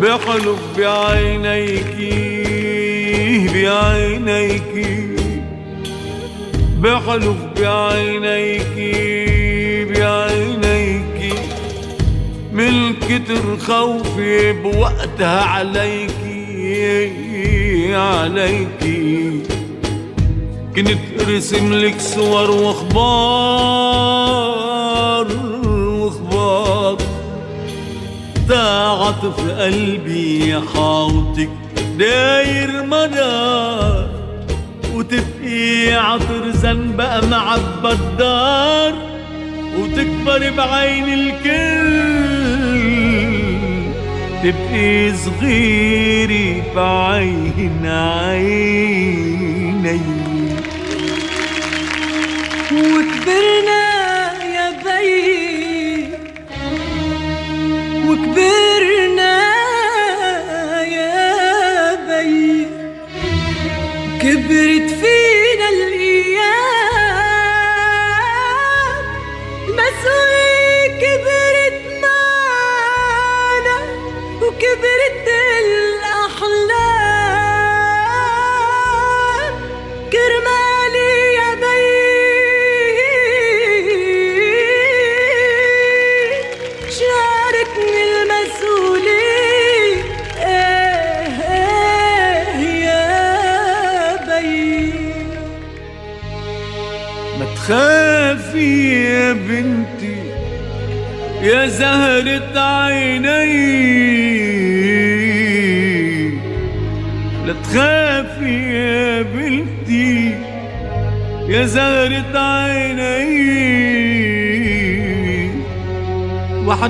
بحلف 0.00 0.60
بعينيكي 0.78 2.44
بعينيكي 3.54 4.03
بحلف 6.84 7.36
بعينيكي 7.60 9.04
بعينيكي. 9.84 11.34
من 12.52 12.94
كتر 12.94 13.56
خوفي 13.58 14.52
بوقتها 14.52 15.40
عليكي 15.44 16.74
عليكي. 17.94 19.42
كنت 20.76 20.98
ارسم 21.20 21.74
لك 21.74 22.00
صور 22.00 22.50
وأخبار 22.50 22.96
وأخبار. 25.66 26.96
تعاطف 28.48 29.50
قلبي 29.58 30.60
حاوطك 30.74 31.50
داير 31.98 32.82
منار 32.82 34.13
وتبقي 35.54 35.94
عطر 35.94 36.50
زنبقى 36.50 37.26
معبى 37.26 37.92
الدار 37.92 38.92
وتكبر 39.78 40.50
بعين 40.56 41.12
الكل 41.12 42.04
تبقي 44.42 45.12
صغيري 45.16 46.62
بعين 46.76 47.86
عيني. 47.86 50.00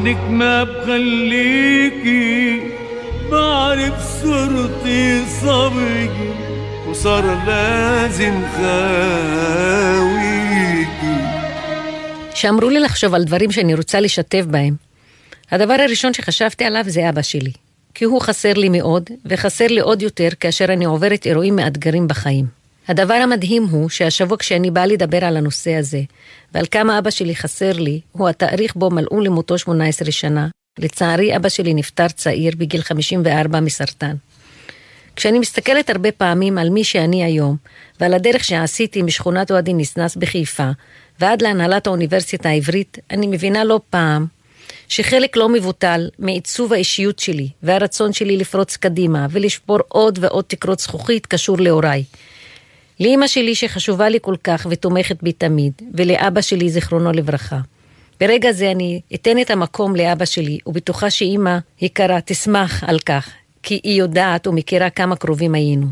وحدك 0.03 0.17
ما 0.29 0.63
بخليكي 0.63 2.29
بعرف 3.31 3.93
صرتي 4.21 5.25
صبري 5.41 6.09
وصار 6.87 7.45
لازم 7.47 8.41
خاويكي 8.57 9.99
שאמרו 12.35 12.69
לי 12.69 12.79
לחשוב 12.79 13.13
על 13.13 13.23
דברים 13.23 13.51
שאני 13.51 13.75
רוצה 13.75 13.99
לשתף 13.99 14.45
בהם. 14.47 14.75
הדבר 15.51 15.73
הראשון 15.73 16.13
שחשבתי 16.13 16.63
עליו 16.63 16.83
זה 16.87 17.09
אבא 17.09 17.21
שלי, 17.21 17.51
כי 17.93 18.05
הוא 18.05 18.21
חסר 18.21 18.53
לי 18.53 18.69
מאוד, 18.69 19.09
וחסר 19.25 19.67
לי 19.67 19.79
עוד 19.79 20.01
יותר 20.01 20.29
כאשר 20.39 20.65
אני 20.65 20.85
עוברת 20.85 21.25
אירועים 21.25 21.55
מאתגרים 21.55 22.07
בחיים. 22.07 22.45
הדבר 22.88 23.14
המדהים 23.14 23.64
הוא 23.64 23.88
שהשבוע 23.88 24.36
כשאני 24.38 24.70
באה 24.70 24.86
לדבר 24.86 25.24
על 25.24 25.36
הנושא 25.36 25.74
הזה, 25.74 26.00
ועל 26.54 26.66
כמה 26.70 26.98
אבא 26.98 27.10
שלי 27.10 27.36
חסר 27.36 27.72
לי, 27.72 28.00
הוא 28.12 28.28
התאריך 28.28 28.76
בו 28.76 28.90
מלאו 28.90 29.20
למותו 29.20 29.58
18 29.58 30.10
שנה. 30.10 30.48
לצערי, 30.78 31.36
אבא 31.36 31.48
שלי 31.48 31.74
נפטר 31.74 32.08
צעיר 32.08 32.52
בגיל 32.58 32.82
54 32.82 33.60
מסרטן. 33.60 34.16
כשאני 35.16 35.38
מסתכלת 35.38 35.90
הרבה 35.90 36.12
פעמים 36.12 36.58
על 36.58 36.70
מי 36.70 36.84
שאני 36.84 37.24
היום, 37.24 37.56
ועל 38.00 38.14
הדרך 38.14 38.44
שעשיתי 38.44 39.02
משכונת 39.02 39.50
אוהדי 39.50 39.72
נסנס 39.74 40.16
בחיפה, 40.16 40.70
ועד 41.20 41.42
להנהלת 41.42 41.86
האוניברסיטה 41.86 42.48
העברית, 42.48 42.98
אני 43.10 43.26
מבינה 43.26 43.64
לא 43.64 43.80
פעם 43.90 44.26
שחלק 44.88 45.36
לא 45.36 45.48
מבוטל 45.48 46.08
מעיצוב 46.18 46.72
האישיות 46.72 47.18
שלי 47.18 47.48
והרצון 47.62 48.12
שלי 48.12 48.36
לפרוץ 48.36 48.76
קדימה 48.76 49.26
ולשבור 49.30 49.78
עוד 49.88 50.18
ועוד 50.22 50.44
תקרות 50.48 50.80
זכוכית 50.80 51.26
קשור 51.26 51.58
להוריי. 51.58 52.04
לאימא 53.00 53.26
שלי 53.26 53.54
שחשובה 53.54 54.08
לי 54.08 54.18
כל 54.22 54.34
כך 54.44 54.66
ותומכת 54.70 55.22
בי 55.22 55.32
תמיד, 55.32 55.72
ולאבא 55.94 56.40
שלי 56.40 56.68
זיכרונו 56.70 57.12
לברכה. 57.12 57.60
ברגע 58.20 58.52
זה 58.52 58.70
אני 58.70 59.00
אתן 59.14 59.40
את 59.40 59.50
המקום 59.50 59.96
לאבא 59.96 60.24
שלי, 60.24 60.58
ובטוחה 60.66 61.10
שאימא 61.10 61.58
יקרה 61.80 62.20
תשמח 62.24 62.84
על 62.84 62.98
כך, 62.98 63.28
כי 63.62 63.80
היא 63.82 63.98
יודעת 64.00 64.46
ומכירה 64.46 64.90
כמה 64.90 65.16
קרובים 65.16 65.54
היינו. 65.54 65.86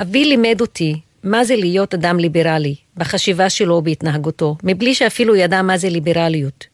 אבי 0.00 0.24
לימד 0.24 0.60
אותי 0.60 1.00
מה 1.24 1.44
זה 1.44 1.56
להיות 1.56 1.94
אדם 1.94 2.18
ליברלי, 2.18 2.74
בחשיבה 2.96 3.50
שלו 3.50 3.74
ובהתנהגותו, 3.74 4.56
מבלי 4.62 4.94
שאפילו 4.94 5.36
ידע 5.36 5.62
מה 5.62 5.78
זה 5.78 5.88
ליברליות. 5.88 6.66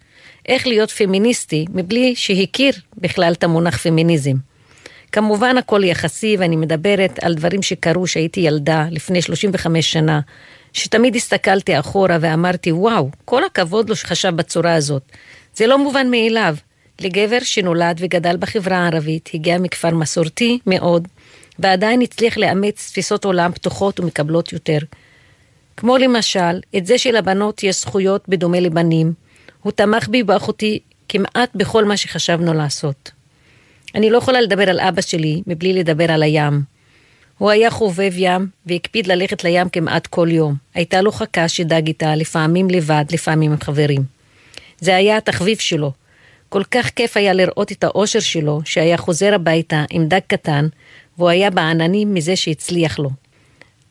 איך 0.48 0.66
להיות 0.66 0.90
פמיניסטי, 0.90 1.64
מבלי 1.74 2.14
שהכיר 2.16 2.72
בכלל 2.96 3.32
את 3.32 3.44
המונח 3.44 3.76
פמיניזם. 3.76 4.36
כמובן 5.12 5.58
הכל 5.58 5.84
יחסי, 5.84 6.36
ואני 6.38 6.56
מדברת 6.56 7.18
על 7.24 7.34
דברים 7.34 7.62
שקרו 7.62 8.02
כשהייתי 8.04 8.40
ילדה 8.40 8.86
לפני 8.90 9.22
35 9.22 9.92
שנה, 9.92 10.20
שתמיד 10.72 11.16
הסתכלתי 11.16 11.78
אחורה 11.78 12.18
ואמרתי, 12.20 12.72
וואו, 12.72 13.11
כל 13.24 13.44
הכבוד 13.44 13.88
לו 13.88 13.96
שחשב 13.96 14.36
בצורה 14.36 14.74
הזאת. 14.74 15.02
זה 15.54 15.66
לא 15.66 15.78
מובן 15.78 16.11
מאליו. 16.11 16.56
לגבר 17.00 17.38
שנולד 17.42 17.96
וגדל 18.00 18.36
בחברה 18.36 18.76
הערבית, 18.76 19.30
הגיע 19.34 19.58
מכפר 19.58 19.94
מסורתי 19.94 20.58
מאוד, 20.66 21.08
ועדיין 21.58 22.00
הצליח 22.00 22.38
לאמץ 22.38 22.88
תפיסות 22.90 23.24
עולם 23.24 23.52
פתוחות 23.52 24.00
ומקבלות 24.00 24.52
יותר. 24.52 24.78
כמו 25.76 25.98
למשל, 25.98 26.61
את 26.76 26.86
זה 26.86 26.98
שלבנות 26.98 27.62
יש 27.62 27.80
זכויות 27.80 28.28
בדומה 28.28 28.61
לבנים. 28.61 29.12
הוא 29.62 29.72
תמך 29.72 30.08
בי 30.08 30.22
באחותי 30.22 30.78
כמעט 31.08 31.50
בכל 31.54 31.84
מה 31.84 31.96
שחשבנו 31.96 32.54
לעשות. 32.54 33.19
אני 33.95 34.11
לא 34.11 34.18
יכולה 34.18 34.41
לדבר 34.41 34.70
על 34.70 34.80
אבא 34.80 35.03
שלי 35.03 35.43
מבלי 35.47 35.72
לדבר 35.72 36.12
על 36.12 36.22
הים. 36.22 36.62
הוא 37.38 37.51
היה 37.51 37.70
חובב 37.70 38.12
ים 38.16 38.49
והקפיד 38.66 39.07
ללכת 39.07 39.45
לים 39.45 39.68
כמעט 39.68 40.07
כל 40.07 40.28
יום. 40.30 40.55
הייתה 40.74 41.01
לו 41.01 41.12
חכה 41.12 41.49
שדג 41.49 41.86
איתה, 41.86 42.16
לפעמים 42.16 42.70
לבד, 42.70 43.05
לפעמים 43.12 43.53
עם 43.53 43.61
חברים. 43.61 44.03
זה 44.80 44.97
היה 44.97 45.16
התחביב 45.16 45.59
שלו. 45.59 45.93
כל 46.49 46.62
כך 46.70 46.91
כיף 46.91 47.16
היה 47.16 47.32
לראות 47.32 47.72
את 47.72 47.84
האושר 47.84 48.20
שלו, 48.20 48.61
שהיה 48.64 48.97
חוזר 48.97 49.34
הביתה 49.34 49.84
עם 49.91 50.09
דג 50.09 50.20
קטן, 50.26 50.66
והוא 51.18 51.28
היה 51.28 51.51
בעננים 51.51 52.14
מזה 52.14 52.36
שהצליח 52.36 52.99
לו. 52.99 53.11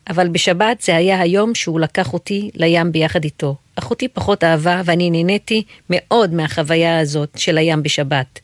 אבל 0.10 0.28
בשבת 0.28 0.82
זה 0.82 0.96
היה 0.96 1.22
היום 1.22 1.56
שהוא 1.56 1.80
לקח 1.80 2.14
אותי 2.14 2.50
לים 2.56 2.92
ביחד 2.92 3.24
איתו. 3.24 3.56
אחותי 3.76 4.08
פחות 4.08 4.44
אהבה 4.44 4.82
ואני 4.86 5.10
נהניתי 5.10 5.64
מאוד 5.90 6.34
מהחוויה 6.34 7.00
הזאת 7.00 7.30
של 7.36 7.58
הים 7.58 7.84
בשבת. 7.84 8.40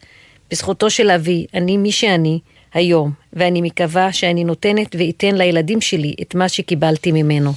בזכותו 0.52 0.90
של 0.90 1.12
אבי, 1.12 1.46
אני 1.54 1.78
מי 1.78 1.92
שאני 1.92 2.40
היום, 2.74 3.12
ואני 3.34 3.62
מקווה 3.62 4.14
שאני 4.14 4.44
נותנת 4.44 4.96
ואתן 5.00 5.36
לילדים 5.36 5.82
שלי 5.82 6.16
את 6.22 6.36
מה 6.36 6.50
שקיבלתי 6.50 7.12
ממנו. 7.12 7.52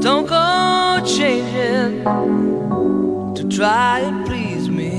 Don't 0.00 0.26
go 0.36 0.48
changing 1.16 1.92
to 3.36 3.42
try 3.56 3.94
and 4.08 4.18
please 4.26 4.66
me. 4.78 4.94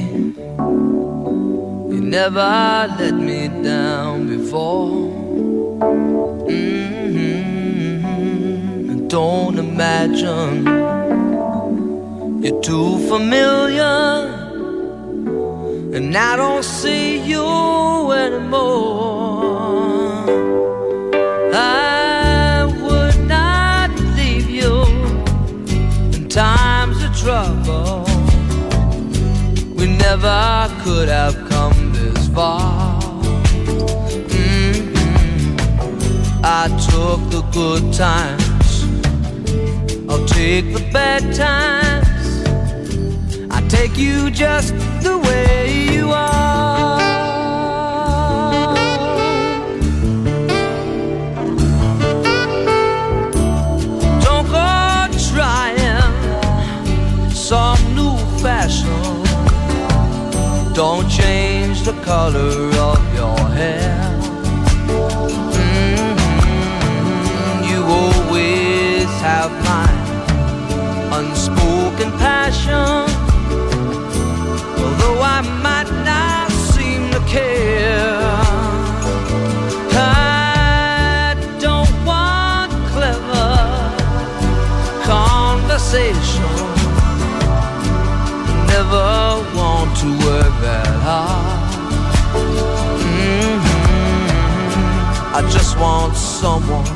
You 1.93 2.01
never 2.17 2.51
let 2.99 3.15
me 3.27 3.39
down 3.69 4.15
before. 4.33 4.89
Mm-hmm. 6.49 7.08
Don't 9.09 9.57
imagine 9.57 10.67
you're 12.43 12.61
too 12.61 12.99
familiar, 13.09 13.97
and 15.95 16.15
I 16.15 16.35
don't 16.35 16.63
see 16.63 17.17
you 17.17 18.11
anymore. 18.11 19.47
I 21.55 22.65
would 22.83 23.19
not 23.27 23.89
leave 24.15 24.47
you 24.47 24.83
in 26.13 26.29
times 26.29 27.03
of 27.03 27.11
trouble. 27.17 28.05
We 29.75 29.87
never 29.87 30.69
could 30.83 31.09
have 31.09 31.35
come 31.49 31.93
this 31.93 32.27
far. 32.27 33.01
Mhm. 34.29 34.77
I 36.43 36.67
took 36.89 37.19
the 37.35 37.41
good 37.51 37.91
times, 37.91 38.38
I'll 40.19 40.25
take 40.25 40.73
the 40.73 40.81
bad 40.91 41.33
times. 41.33 42.43
I 43.49 43.65
take 43.69 43.97
you 43.97 44.29
just 44.29 44.73
the 45.01 45.17
way 45.17 45.93
you 45.93 46.11
are. 46.11 46.99
Don't 54.19 54.47
go 54.51 55.07
trying 55.31 56.11
some 57.31 57.79
new 57.95 58.17
fashion. 58.43 59.23
Don't 60.73 61.07
change 61.09 61.83
the 61.83 61.93
color 62.03 62.69
of 62.77 63.08
passion. 72.69 73.09
Although 74.77 75.21
I 75.21 75.41
might 75.63 75.91
not 76.03 76.51
seem 76.51 77.11
to 77.11 77.19
care. 77.27 78.21
I 79.93 81.35
don't 81.59 81.93
want 82.05 82.71
clever 82.93 83.51
conversation. 85.03 86.53
Never 88.67 89.09
want 89.55 89.89
to 90.01 90.07
work 90.25 90.53
that 90.61 90.87
hard. 91.05 91.69
Mhm. 93.03 93.59
I 95.37 95.41
just 95.55 95.77
want 95.77 96.15
someone 96.15 96.89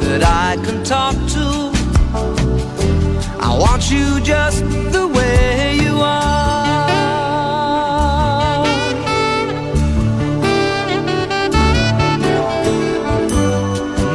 that 0.00 0.22
I 0.22 0.56
can 0.64 0.82
talk 0.84 1.14
to. 1.33 1.33
Want 3.84 4.00
you 4.00 4.20
just 4.20 4.64
the 4.92 5.06
way 5.06 5.76
you 5.76 6.00
are. 6.00 6.94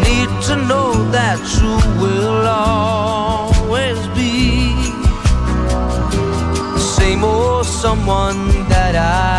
Need 0.01 0.29
to 0.47 0.55
know 0.67 0.91
that 1.11 1.39
you 1.61 1.73
will 2.01 2.47
always 2.47 3.99
be 4.17 4.73
the 6.73 6.79
same 6.79 7.23
old 7.23 7.67
someone 7.67 8.47
that 8.69 8.95
I 8.95 9.38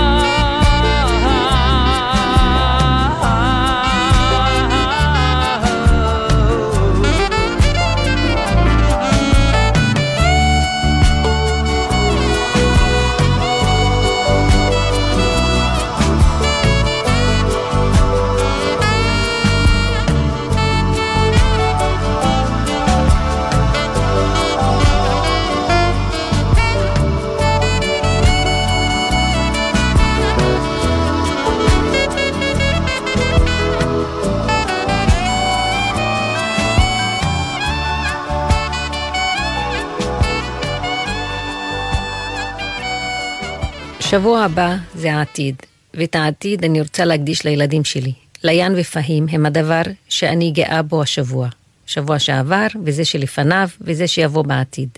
שבוע 44.11 44.43
הבא 44.43 44.75
זה 44.95 45.13
העתיד, 45.13 45.55
ואת 45.93 46.15
העתיד 46.15 46.65
אני 46.65 46.81
רוצה 46.81 47.05
להקדיש 47.05 47.45
לילדים 47.45 47.83
שלי. 47.83 48.13
ליאן 48.43 48.73
ופהים 48.77 49.25
הם 49.31 49.45
הדבר 49.45 49.81
שאני 50.09 50.51
גאה 50.51 50.81
בו 50.81 51.01
השבוע. 51.01 51.49
שבוע 51.85 52.19
שעבר, 52.19 52.67
וזה 52.85 53.05
שלפניו, 53.05 53.69
וזה 53.81 54.07
שיבוא 54.07 54.43
בעתיד. 54.43 54.89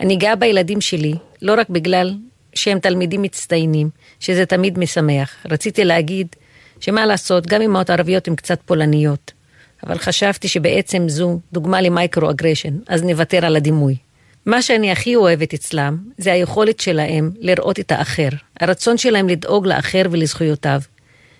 אני 0.00 0.16
גאה 0.16 0.36
בילדים 0.36 0.80
שלי, 0.80 1.14
לא 1.42 1.54
רק 1.58 1.68
בגלל 1.68 2.14
שהם 2.54 2.78
תלמידים 2.78 3.22
מצטיינים, 3.22 3.90
שזה 4.20 4.46
תמיד 4.46 4.78
משמח. 4.78 5.36
רציתי 5.50 5.84
להגיד 5.84 6.28
שמה 6.80 7.06
לעשות, 7.06 7.46
גם 7.46 7.62
אמהות 7.62 7.90
ערביות 7.90 8.28
הן 8.28 8.34
קצת 8.34 8.60
פולניות. 8.64 9.32
אבל 9.86 9.98
חשבתי 9.98 10.48
שבעצם 10.48 11.08
זו 11.08 11.38
דוגמה 11.52 11.80
ל 11.80 11.85
micro-aggression, 11.85 12.74
אז 12.88 13.02
נוותר 13.02 13.46
על 13.46 13.56
הדימוי. 13.56 13.96
מה 14.46 14.62
שאני 14.62 14.92
הכי 14.92 15.16
אוהבת 15.16 15.54
אצלם, 15.54 15.98
זה 16.18 16.32
היכולת 16.32 16.80
שלהם 16.80 17.30
לראות 17.38 17.80
את 17.80 17.92
האחר, 17.92 18.28
הרצון 18.60 18.98
שלהם 18.98 19.28
לדאוג 19.28 19.66
לאחר 19.66 20.02
ולזכויותיו. 20.10 20.80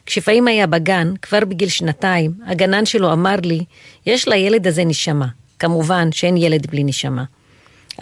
כשפעים 0.07 0.49
היה 0.49 0.67
בגן, 0.67 1.13
כבר 1.23 1.41
בגיל 1.41 1.69
שנתיים, 1.69 2.33
הגנן 2.47 2.87
שלו 2.87 3.13
אמר 3.13 3.37
לי, 3.43 3.65
יש 4.07 4.29
לילד 4.29 4.67
הזה 4.67 4.85
נשמה. 4.85 5.27
כמובן 5.59 6.13
שאין 6.13 6.37
ילד 6.37 6.67
בלי 6.67 6.85
נשמה. 6.85 7.25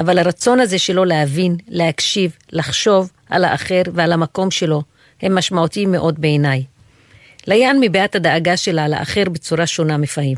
אבל 0.01 0.19
הרצון 0.19 0.61
הזה 0.61 0.79
שלו 0.79 1.05
להבין, 1.05 1.57
להקשיב, 1.69 2.37
לחשוב 2.53 3.11
על 3.31 3.45
האחר 3.45 3.83
ועל 3.95 4.13
המקום 4.13 4.51
שלו, 4.51 4.83
הם 5.23 5.35
משמעותיים 5.35 5.93
מאוד 5.93 6.21
בעיניי. 6.21 6.65
ליאן 7.47 7.77
מביעת 7.81 8.15
הדאגה 8.15 8.57
שלה 8.57 8.89
לאחר 8.89 9.25
בצורה 9.33 9.67
שונה 9.67 9.97
מפעים. 9.97 10.37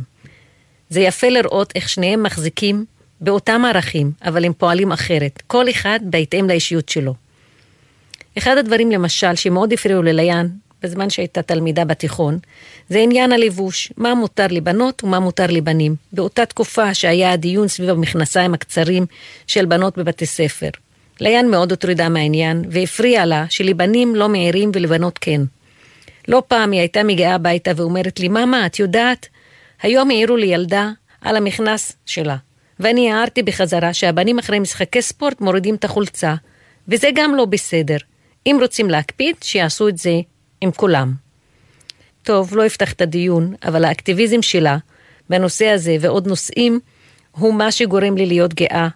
זה 0.89 1.01
יפה 1.01 1.29
לראות 1.29 1.73
איך 1.75 1.89
שניהם 1.89 2.23
מחזיקים 2.23 2.85
באותם 3.21 3.62
ערכים, 3.65 4.12
אבל 4.25 4.45
הם 4.45 4.53
פועלים 4.53 4.93
אחרת, 4.93 5.43
כל 5.47 5.71
אחד 5.71 6.01
בהתאם 6.03 6.49
לאישיות 6.49 6.89
שלו. 6.89 7.15
אחד 8.39 8.59
הדברים 8.59 8.91
למשל 8.91 9.35
שמאוד 9.35 9.73
הפריעו 9.73 10.03
לליאן, 10.03 10.49
בזמן 10.83 11.11
שהייתה 11.11 11.43
תלמידה 11.43 11.85
בתיכון, 11.85 12.39
זה 12.89 12.99
עניין 12.99 13.33
הלבוש, 13.33 13.93
מה 13.97 14.15
מותר 14.15 14.47
לבנות 14.51 15.05
ומה 15.05 15.21
מותר 15.21 15.47
לבנים. 15.47 15.97
באותה 16.12 16.47
תקופה 16.47 16.95
שהיה 16.95 17.33
הדיון 17.33 17.69
סביב 17.69 17.91
המכנסיים 17.91 18.55
הקצרים 18.55 19.07
של 19.47 19.67
בנות 19.67 19.99
בבתי 19.99 20.27
ספר. 20.27 20.69
ליאן 21.21 21.47
מאוד 21.51 21.71
הוטרדה 21.71 22.09
מהעניין, 22.09 22.65
והפריע 22.71 23.27
לה 23.27 23.47
שלבנים 23.49 24.15
לא 24.15 24.29
מעירים 24.29 24.71
ולבנות 24.75 25.19
כן. 25.21 25.41
לא 26.29 26.43
פעם 26.49 26.71
היא 26.71 26.81
הייתה 26.81 27.03
מגיעה 27.03 27.35
הביתה 27.35 27.71
ואומרת 27.77 28.21
לי, 28.21 28.29
ממא, 28.29 28.67
את 28.67 28.79
יודעת, 28.79 29.29
היום 29.83 30.11
העירו 30.11 30.37
לי 30.37 30.47
ילדה 30.47 30.91
על 31.21 31.37
המכנס 31.37 31.93
שלה. 32.07 32.37
ואני 32.81 33.12
הערתי 33.12 33.43
בחזרה 33.43 33.95
שהבנים 33.95 34.39
אחרי 34.39 34.59
משחקי 34.59 35.03
ספורט 35.03 35.41
מורידים 35.41 35.75
את 35.75 35.85
החולצה, 35.85 36.35
וזה 36.89 37.09
גם 37.14 37.35
לא 37.35 37.45
בסדר. 37.45 37.97
אם 38.47 38.59
רוצים 38.61 38.91
להקפיד, 38.91 39.37
שיעשו 39.43 39.89
את 39.89 39.99
זה 39.99 40.20
עם 40.61 40.70
כולם. 40.72 41.14
טוב, 42.22 42.57
לא 42.57 42.66
אפתח 42.66 42.93
את 42.93 43.01
הדיון, 43.01 43.55
אבל 43.64 43.85
האקטיביזם 43.85 44.43
שלה 44.43 44.77
בנושא 45.31 45.66
הזה 45.66 45.97
ועוד 46.01 46.27
נושאים 46.27 46.81
הוא 47.31 47.55
מה 47.55 47.72
שגורם 47.72 48.16
לי 48.16 48.27
להיות 48.27 48.55
גאה, 48.55 48.89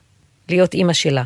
להיות 0.48 0.74
אימא 0.74 0.92
שלה. 0.92 1.24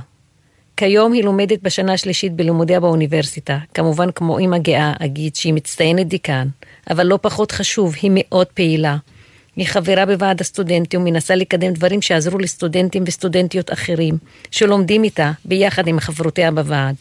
כיום 0.76 1.12
היא 1.12 1.24
לומדת 1.24 1.62
בשנה 1.62 1.92
השלישית 1.92 2.32
בלימודיה 2.32 2.80
באוניברסיטה. 2.80 3.59
כמובן, 3.74 4.11
כמו 4.11 4.38
אימא 4.38 4.59
גאה, 4.59 4.92
אגיד 5.00 5.36
שהיא 5.36 5.53
מצטיינת 5.53 6.09
דיקן, 6.09 6.48
אבל 6.90 7.07
לא 7.07 7.18
פחות 7.22 7.53
חשוב, 7.53 7.94
היא 8.03 8.11
מאוד 8.14 8.46
פעילה. 8.46 8.96
היא 9.57 9.66
חברה 9.66 10.07
בוועד 10.07 10.40
הסטודנטים 10.40 11.00
ומנסה 11.00 11.34
לקדם 11.34 11.72
דברים 11.72 12.03
שיעזרו 12.03 12.38
לסטודנטים 12.38 13.05
וסטודנטיות 13.07 13.72
אחרים, 13.72 14.18
שלומדים 14.50 15.05
איתה 15.05 15.32
ביחד 15.44 15.86
עם 15.86 16.00
חברותיה 16.00 16.50
בוועד. 16.50 16.94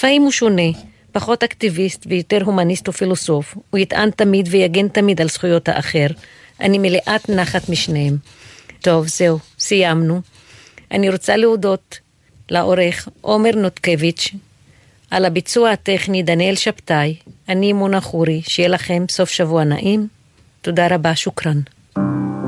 פעים 0.00 0.22
הוא 0.22 0.30
שונה, 0.30 0.70
פחות 1.12 1.42
אקטיביסט 1.42 2.06
ויותר 2.08 2.42
הומניסט 2.44 2.88
ופילוסוף. 2.88 3.56
הוא 3.70 3.78
יטען 3.78 4.10
תמיד 4.10 4.48
ויגן 4.50 4.88
תמיד 4.88 5.20
על 5.20 5.28
זכויות 5.28 5.68
האחר. 5.68 6.06
אני 6.60 6.78
מלאת 6.78 7.28
נחת 7.28 7.68
משניהם. 7.68 8.16
טוב, 8.80 9.06
זהו, 9.06 9.38
סיימנו. 9.58 10.20
אני 10.90 11.10
רוצה 11.10 11.36
להודות 11.36 11.98
לעורך 12.50 13.08
עומר 13.20 13.50
נותקביץ', 13.56 14.34
על 15.10 15.24
הביצוע 15.24 15.70
הטכני 15.70 16.22
דניאל 16.22 16.54
שבתאי, 16.54 17.16
אני 17.48 17.72
מונה 17.72 18.00
חורי, 18.00 18.42
שיהיה 18.42 18.68
לכם 18.68 19.04
סוף 19.08 19.30
שבוע 19.30 19.64
נעים. 19.64 20.08
תודה 20.62 20.86
רבה, 20.90 21.16
שוכרן. 21.16 21.60
Thank 21.94 22.34
you. 22.34 22.39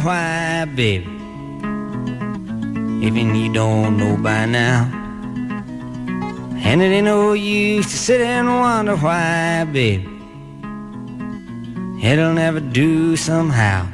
why, 0.00 0.64
baby? 0.64 1.06
Even 3.06 3.34
you 3.34 3.52
don't 3.52 3.96
know 3.96 4.16
by 4.16 4.46
now. 4.46 4.90
And 6.62 6.82
it 6.82 6.86
ain't 6.86 7.04
no 7.04 7.32
use 7.32 7.86
to 7.90 7.96
sit 7.96 8.20
and 8.20 8.48
wonder 8.48 8.96
why, 8.96 9.64
baby. 9.64 10.06
It'll 12.02 12.32
never 12.32 12.60
do 12.60 13.16
somehow. 13.16 13.86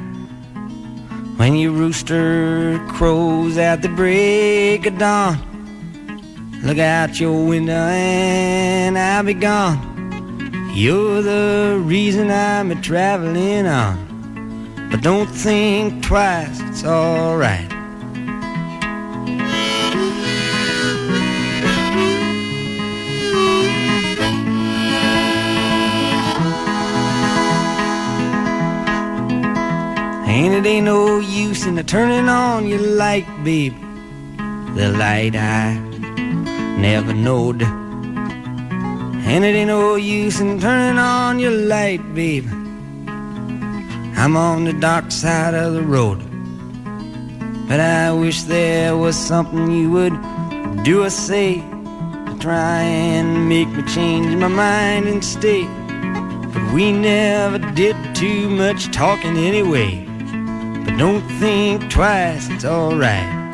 When 1.37 1.55
your 1.55 1.71
rooster 1.71 2.79
crows 2.89 3.57
at 3.57 3.81
the 3.81 3.89
break 3.89 4.85
of 4.85 4.97
dawn, 4.97 5.37
look 6.63 6.77
out 6.77 7.19
your 7.19 7.45
window 7.45 7.73
and 7.73 8.97
I'll 8.97 9.23
be 9.23 9.33
gone. 9.33 10.71
You're 10.73 11.21
the 11.21 11.81
reason 11.83 12.31
I'm 12.31 12.71
a 12.71 12.75
traveling 12.81 13.67
on. 13.67 14.14
But 14.95 15.03
don't 15.03 15.27
think 15.27 16.05
twice, 16.05 16.57
it's 16.61 16.85
alright. 16.85 17.69
And 30.31 30.53
it 30.53 30.65
ain't 30.65 30.85
no 30.85 31.19
use 31.19 31.65
in 31.65 31.75
turning 31.85 32.29
on 32.29 32.65
your 32.65 32.79
light, 32.79 33.27
babe. 33.43 33.75
The 34.77 34.95
light 34.97 35.35
I 35.35 35.77
never 36.79 37.13
knowed. 37.13 37.63
And 37.63 39.43
it 39.43 39.55
ain't 39.55 39.67
no 39.67 39.95
use 39.95 40.39
in 40.39 40.57
turning 40.57 40.97
on 40.97 41.37
your 41.39 41.51
light, 41.51 41.99
babe. 42.15 42.47
I'm 44.17 44.37
on 44.37 44.63
the 44.63 44.73
dark 44.73 45.11
side 45.11 45.53
of 45.53 45.73
the 45.73 45.81
road. 45.81 46.19
But 47.67 47.79
I 47.79 48.11
wish 48.11 48.43
there 48.43 48.95
was 48.95 49.15
something 49.15 49.71
you 49.71 49.91
would 49.91 50.13
do 50.83 51.03
or 51.03 51.09
say 51.09 51.55
to 51.55 52.37
try 52.39 52.79
and 52.81 53.49
make 53.49 53.67
me 53.69 53.83
change 53.83 54.35
my 54.37 54.47
mind 54.47 55.07
and 55.07 55.23
stay. 55.23 55.65
But 56.53 56.73
we 56.73 56.91
never 56.91 57.59
did 57.73 57.97
too 58.15 58.49
much 58.49 58.91
talking 58.91 59.37
anyway. 59.37 60.05
But 60.85 60.97
don't 60.97 61.27
think 61.39 61.89
twice, 61.89 62.49
it's 62.49 62.65
alright. 62.65 63.44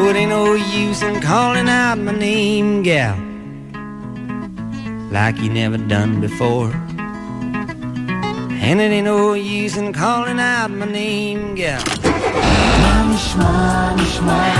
So 0.00 0.08
it 0.08 0.16
ain't 0.16 0.30
no 0.30 0.54
use 0.54 1.02
in 1.02 1.20
calling 1.20 1.68
out 1.68 1.98
my 1.98 2.12
name, 2.12 2.82
gal, 2.82 3.16
like 5.10 5.36
you 5.42 5.50
never 5.50 5.78
done 5.78 6.20
before. 6.20 6.72
And 8.66 8.80
it 8.80 8.90
ain't 8.96 9.04
no 9.04 9.34
use 9.34 9.76
in 9.76 9.92
calling 9.92 10.40
out 10.40 10.70
my 10.70 10.86
name, 10.86 11.54
gal. 11.54 11.82
מה 12.82 13.02
נשמע, 13.14 13.94
נשמע, 13.96 14.52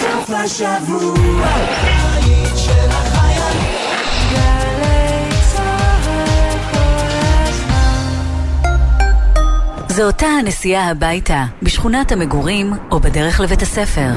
סוף 0.00 0.30
השבוע, 0.30 1.46
זו 9.97 10.03
אותה 10.03 10.25
הנסיעה 10.25 10.89
הביתה, 10.89 11.45
בשכונת 11.61 12.11
המגורים 12.11 12.73
או 12.91 12.99
בדרך 12.99 13.39
לבית 13.39 13.61
הספר. 13.61 14.09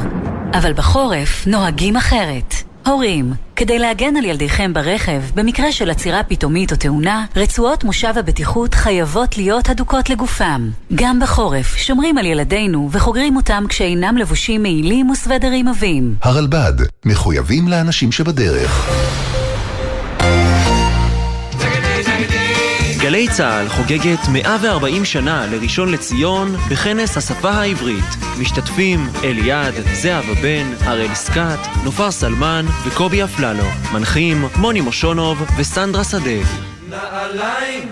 אבל 0.54 0.72
בחורף 0.72 1.46
נוהגים 1.46 1.96
אחרת. 1.96 2.54
הורים, 2.86 3.32
כדי 3.56 3.78
להגן 3.78 4.16
על 4.16 4.24
ילדיכם 4.24 4.72
ברכב, 4.72 5.22
במקרה 5.34 5.72
של 5.72 5.90
עצירה 5.90 6.22
פתאומית 6.22 6.72
או 6.72 6.76
תאונה, 6.76 7.24
רצועות 7.36 7.84
מושב 7.84 8.12
הבטיחות 8.18 8.74
חייבות 8.74 9.36
להיות 9.36 9.68
הדוקות 9.68 10.10
לגופם. 10.10 10.70
גם 10.94 11.20
בחורף 11.20 11.76
שומרים 11.76 12.18
על 12.18 12.26
ילדינו 12.26 12.88
וחוגרים 12.92 13.36
אותם 13.36 13.64
כשאינם 13.68 14.16
לבושים 14.16 14.62
מעילים 14.62 15.10
וסוודרים 15.10 15.68
עבים. 15.68 16.14
הרלב"ד, 16.22 16.74
מחויבים 17.04 17.68
לאנשים 17.68 18.12
שבדרך. 18.12 18.90
גלי 23.10 23.28
צה"ל 23.28 23.68
חוגגת 23.68 24.18
140 24.32 25.04
שנה 25.04 25.46
לראשון 25.46 25.92
לציון 25.92 26.56
בכנס 26.70 27.16
השפה 27.16 27.50
העברית. 27.50 28.04
משתתפים 28.40 29.08
אליעד, 29.24 29.74
זהבה 29.92 30.34
בן, 30.34 30.66
הראל 30.80 31.14
סקאט, 31.14 31.58
נופר 31.84 32.10
סלמן 32.10 32.66
וקובי 32.86 33.24
אפללו. 33.24 33.64
מנחים 33.92 34.44
מוני 34.56 34.80
מושונוב 34.80 35.42
וסנדרה 35.58 36.04
שדה. 36.04 36.30
נעליים 36.88 37.88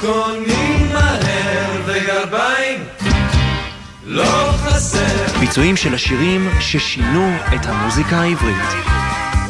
קונים 0.00 0.88
מהר 0.92 1.82
וגרביים 1.84 2.84
לא 4.04 4.52
חסר 4.52 5.38
ביצועים 5.40 5.76
של 5.76 5.94
השירים 5.94 6.48
ששינו 6.60 7.36
את 7.54 7.66
המוזיקה 7.66 8.16
העברית. 8.16 8.92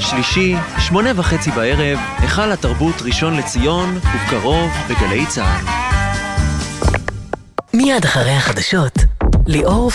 שלישי, 0.03 0.57
שמונה 0.79 1.11
וחצי 1.17 1.51
בערב, 1.51 1.99
היכל 2.19 2.53
התרבות 2.53 3.03
ראשון 3.03 3.37
לציון, 3.37 3.99
ובקרוב 4.15 4.71
בגלי 4.91 5.27
צה"ל. 5.27 5.67
מיד 7.75 8.05
אחרי 8.05 8.31
החדשות, 8.31 8.99
ליאור 9.47 9.91